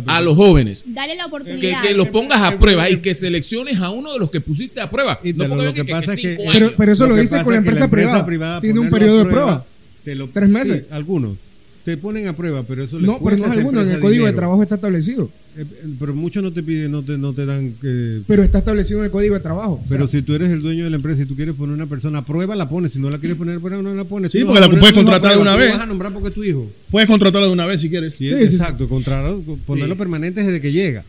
[0.08, 0.86] a los jóvenes.
[0.86, 1.82] Dale la Que, oportunidad.
[1.82, 4.89] que los pongas a prueba y que selecciones a uno de los que pusiste a
[4.89, 5.20] prueba.
[5.36, 7.60] No lo que pasa es que- cinco Pero, eso lo, que dice pasa con la
[7.60, 8.62] es que empresa, privada.
[8.62, 9.66] Tiene un periodo a de prueba.
[10.04, 10.84] Te lo- Tres meses.
[10.84, 11.38] sí, algunos.
[11.84, 13.82] Te ponen a prueba, pero eso le No, pero no es alguno.
[13.82, 15.32] En el código de trabajo está establecido.
[15.58, 17.74] Eh, eh, Pero muchos no te piden, no te, no te dan.
[17.84, 19.82] eh, Pero está establecido en el código de trabajo.
[19.84, 21.74] O pero sea, si tú eres el dueño de la empresa y tú quieres poner
[21.74, 22.93] una persona a prueba, la pones.
[22.93, 24.32] Si no la quieres poner a prueba, no la pones.
[24.32, 25.74] Sí, Tú porque la poner puedes contratar de una vez.
[25.74, 26.72] vas a nombrar porque es tu hijo.
[26.91, 28.14] Puedes contratarlo de una vez si quieres.
[28.14, 28.88] Sí, Sí, sí, exacto.
[28.88, 31.04] contrarlo, ponerlo permanente desde que llega.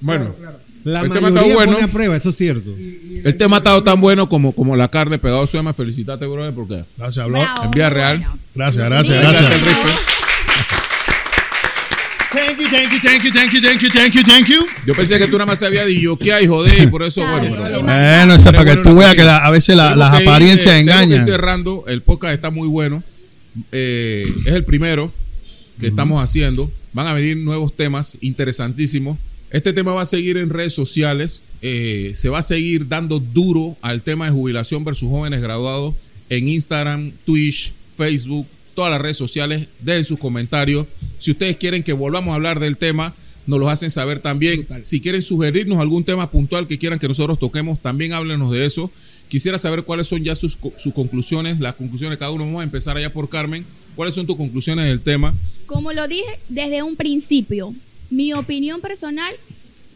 [0.00, 0.34] Bueno,
[0.84, 1.72] La El tema está bueno.
[1.72, 2.70] pone a prueba, eso es cierto.
[3.24, 5.74] el tema ha estado tan bueno como, como la carne pegado se llama.
[5.74, 7.38] Felicitate, brother, porque Gracias, habló.
[7.40, 8.18] Bravo, en vía real.
[8.18, 8.38] bueno.
[8.54, 9.50] Gracias, gracias, gracias.
[12.32, 14.60] Thank you, thank you, thank you, thank you, thank you, thank you, thank you.
[14.86, 17.56] Yo pensé que tú nada más sabías de yoquear y joder, y por eso, bueno.
[17.60, 20.22] pero- Bueno, esa para que tú bueno, veas que la- a veces la- las que
[20.22, 21.24] ir, apariencias eh, que ir engañan.
[21.24, 23.02] cerrando, el podcast está muy bueno.
[23.72, 25.12] Eh, es el primero
[25.80, 26.70] que estamos haciendo.
[26.92, 29.18] Van a venir nuevos temas interesantísimos.
[29.50, 31.42] Este tema va a seguir en redes sociales.
[31.62, 35.94] eh, se va a seguir dando duro al tema de jubilación versus jóvenes graduados
[36.30, 39.66] en Instagram, Twitch, Facebook, todas las redes sociales.
[39.80, 40.86] Dejen sus comentarios.
[41.18, 43.12] Si ustedes quieren que volvamos a hablar del tema,
[43.46, 44.66] nos los hacen saber también.
[44.82, 48.90] Si quieren sugerirnos algún tema puntual que quieran que nosotros toquemos, también háblenos de eso.
[49.28, 52.46] Quisiera saber cuáles son ya sus, sus conclusiones, las conclusiones de cada uno.
[52.46, 53.64] Vamos a empezar allá por Carmen.
[53.96, 55.34] ¿Cuáles son tus conclusiones del tema?
[55.66, 57.74] Como lo dije desde un principio,
[58.10, 59.32] mi opinión personal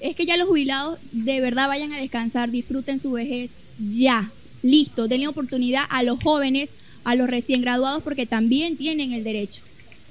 [0.00, 4.30] es que ya los jubilados de verdad vayan a descansar, disfruten su vejez ya,
[4.62, 6.70] listo, denle oportunidad a los jóvenes,
[7.04, 9.62] a los recién graduados porque también tienen el derecho.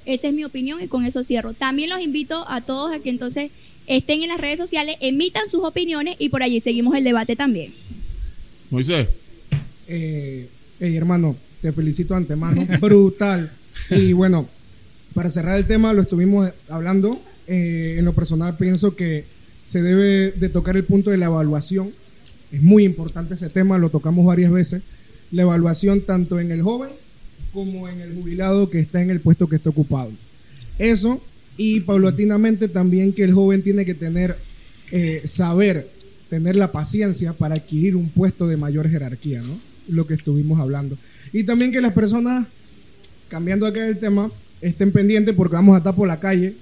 [0.05, 1.53] Esa es mi opinión y con eso cierro.
[1.53, 3.51] También los invito a todos a que entonces
[3.87, 7.73] estén en las redes sociales, emitan sus opiniones y por allí seguimos el debate también.
[8.69, 9.07] Moisés.
[9.87, 10.49] eh,
[10.79, 12.67] hey, hermano, te felicito de antemano.
[12.81, 13.51] Brutal.
[13.89, 14.47] Y bueno,
[15.13, 17.21] para cerrar el tema, lo estuvimos hablando.
[17.47, 19.25] Eh, en lo personal, pienso que
[19.65, 21.91] se debe de tocar el punto de la evaluación.
[22.51, 24.81] Es muy importante ese tema, lo tocamos varias veces.
[25.31, 26.89] La evaluación tanto en el joven
[27.53, 30.11] como en el jubilado que está en el puesto que está ocupado.
[30.79, 31.21] Eso
[31.57, 34.35] y paulatinamente también que el joven tiene que tener,
[34.91, 35.87] eh, saber,
[36.29, 39.57] tener la paciencia para adquirir un puesto de mayor jerarquía, ¿no?
[39.87, 40.97] Lo que estuvimos hablando.
[41.31, 42.47] Y también que las personas,
[43.29, 44.31] cambiando acá el tema,
[44.61, 46.55] estén pendientes porque vamos a estar por la calle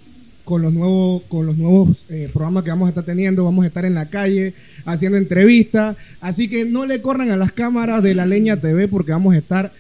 [0.43, 3.67] con los nuevos, con los nuevos eh, programas que vamos a estar teniendo, vamos a
[3.67, 4.53] estar en la calle
[4.85, 9.11] haciendo entrevistas, así que no le corran a las cámaras de la Leña TV porque
[9.11, 9.71] vamos a estar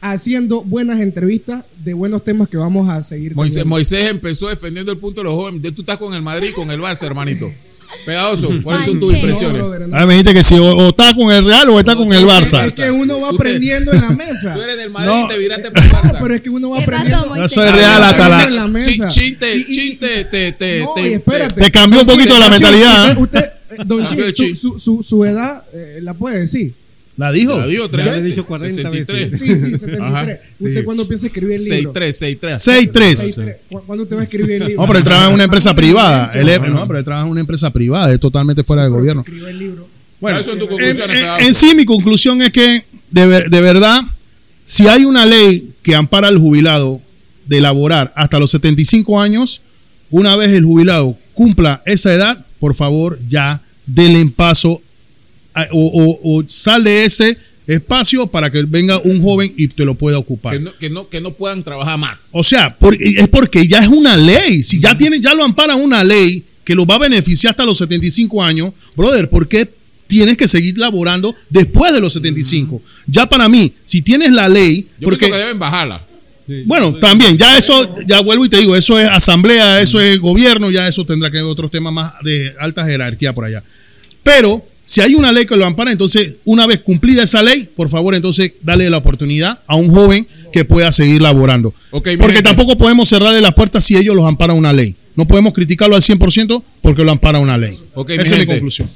[0.00, 3.34] haciendo buenas entrevistas de buenos temas que vamos a seguir.
[3.34, 3.66] Moisés.
[3.66, 5.74] Moisés empezó defendiendo el punto de los jóvenes.
[5.74, 7.52] Tú estás con el Madrid y con el Barça, hermanito.
[8.06, 9.62] Pegadoso, ¿cuáles son tus impresiones?
[9.62, 9.96] No, no.
[9.96, 12.24] Ah, me dijiste que si o, o está con el Real o está con el
[12.24, 12.64] Barça.
[12.66, 14.54] Es que uno va aprendiendo en la mesa.
[14.54, 15.24] Tú eres del Madrid No.
[15.24, 16.18] y te viraste por el Barça.
[16.22, 17.36] Pero es que uno va ¿Qué pasó, aprendiendo.
[17.36, 18.42] Yo soy Real hasta la...
[18.44, 19.08] en la mesa.
[19.08, 19.64] Chin, Chin te,
[19.96, 21.60] te, te, te, No, te- y espérate.
[21.60, 23.18] Te cambió un poquito la mentalidad.
[23.18, 24.56] Usted, usted, eh, don Ah, Chin, pero su, Chin.
[24.56, 26.72] su, su, su edad eh, la puede decir.
[27.20, 27.58] ¿La dijo?
[27.58, 28.34] La dijo tres Ya le he veces.
[28.36, 29.30] dicho 40 63.
[29.30, 29.38] veces.
[29.38, 30.00] Sí, sí, 73.
[30.00, 30.22] Ajá.
[30.58, 30.84] ¿Usted Sí.
[30.84, 31.92] cuándo piensa escribir el libro?
[31.92, 32.62] 63, 63.
[32.62, 33.36] 6-3.
[33.36, 33.56] 6-3.
[33.68, 34.80] ¿Cu- ¿Cuándo usted va a escribir el libro?
[34.82, 36.32] No, pero él trabaja en una empresa privada.
[36.34, 39.20] Él es- no, pero él trabaja en una empresa privada, es totalmente fuera del gobierno.
[39.20, 39.86] Escribió el libro.
[40.20, 41.38] Bueno, Eso en tu en, conclusión, en- Federico.
[41.48, 44.02] en sí, mi conclusión es que, de, ver- de verdad,
[44.64, 47.00] si hay una ley que ampara al jubilado
[47.46, 49.60] de laborar hasta los 75 años,
[50.10, 54.80] una vez el jubilado cumpla esa edad, por favor, ya denle en paso a-
[55.72, 55.78] o,
[56.22, 57.36] o- o sal de ese
[57.66, 60.54] espacio para que venga un joven y te lo pueda ocupar.
[60.54, 62.28] Que no, que, no, que no puedan trabajar más.
[62.32, 64.62] O sea, por- es porque ya es una ley.
[64.62, 67.78] Si ya tiene, ya lo ampara una ley que lo va a beneficiar hasta los
[67.78, 69.68] 75 años, brother, ¿por qué
[70.08, 72.82] tienes que seguir laborando después de los 75?
[73.06, 76.02] Ya para mí, si tienes la ley, Yo porque pienso que deben bajarla.
[76.66, 80.70] bueno, también, ya eso, ya vuelvo y te digo, eso es asamblea, eso es gobierno,
[80.72, 83.62] ya eso tendrá que ver otros temas más de alta jerarquía por allá.
[84.24, 87.88] Pero si hay una ley que lo ampara, entonces, una vez cumplida esa ley, por
[87.88, 91.72] favor, entonces, dale la oportunidad a un joven que pueda seguir laborando.
[91.92, 92.48] Ok, mi porque gente.
[92.48, 94.96] tampoco podemos cerrarle las puertas si ellos los ampara una ley.
[95.14, 97.78] No podemos criticarlo al 100% porque lo ampara una ley.
[97.94, 98.90] Ok, mi Esa es mi conclusión.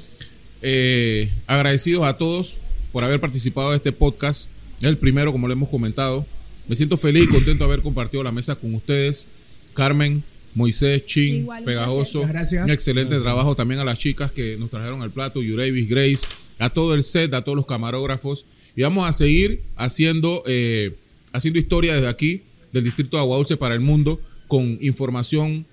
[0.61, 2.57] Eh, agradecidos a todos
[2.91, 4.49] por haber participado de este podcast.
[4.81, 6.25] Es el primero, como lo hemos comentado.
[6.67, 9.27] Me siento feliz y contento de haber compartido la mesa con ustedes.
[9.73, 10.25] Carmen,
[10.55, 12.21] Moisés, Chin, Igual, un Pegajoso.
[12.27, 12.63] Gracias.
[12.63, 16.25] Un excelente trabajo también a las chicas que nos trajeron al plato, Yurevis, Grace,
[16.59, 18.45] a todo el set, a todos los camarógrafos.
[18.75, 20.95] Y vamos a seguir haciendo, eh,
[21.33, 22.41] haciendo historia desde aquí,
[22.71, 25.65] del Distrito de Agua Dulce para el mundo, con información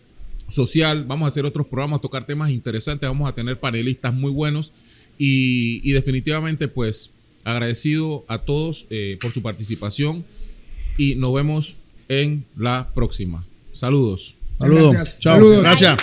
[0.48, 1.04] social.
[1.04, 3.08] Vamos a hacer otros programas, tocar temas interesantes.
[3.08, 4.72] Vamos a tener panelistas muy buenos.
[5.16, 7.10] Y, y definitivamente, pues,
[7.44, 10.24] agradecido a todos eh, por su participación.
[10.98, 11.76] Y nos vemos
[12.08, 13.46] en la próxima.
[13.70, 14.34] Saludos.
[14.62, 14.92] Saludos.
[14.92, 15.18] Gracias.
[15.18, 15.34] Chao.
[15.34, 15.62] Saludos.
[15.62, 15.96] Gracias.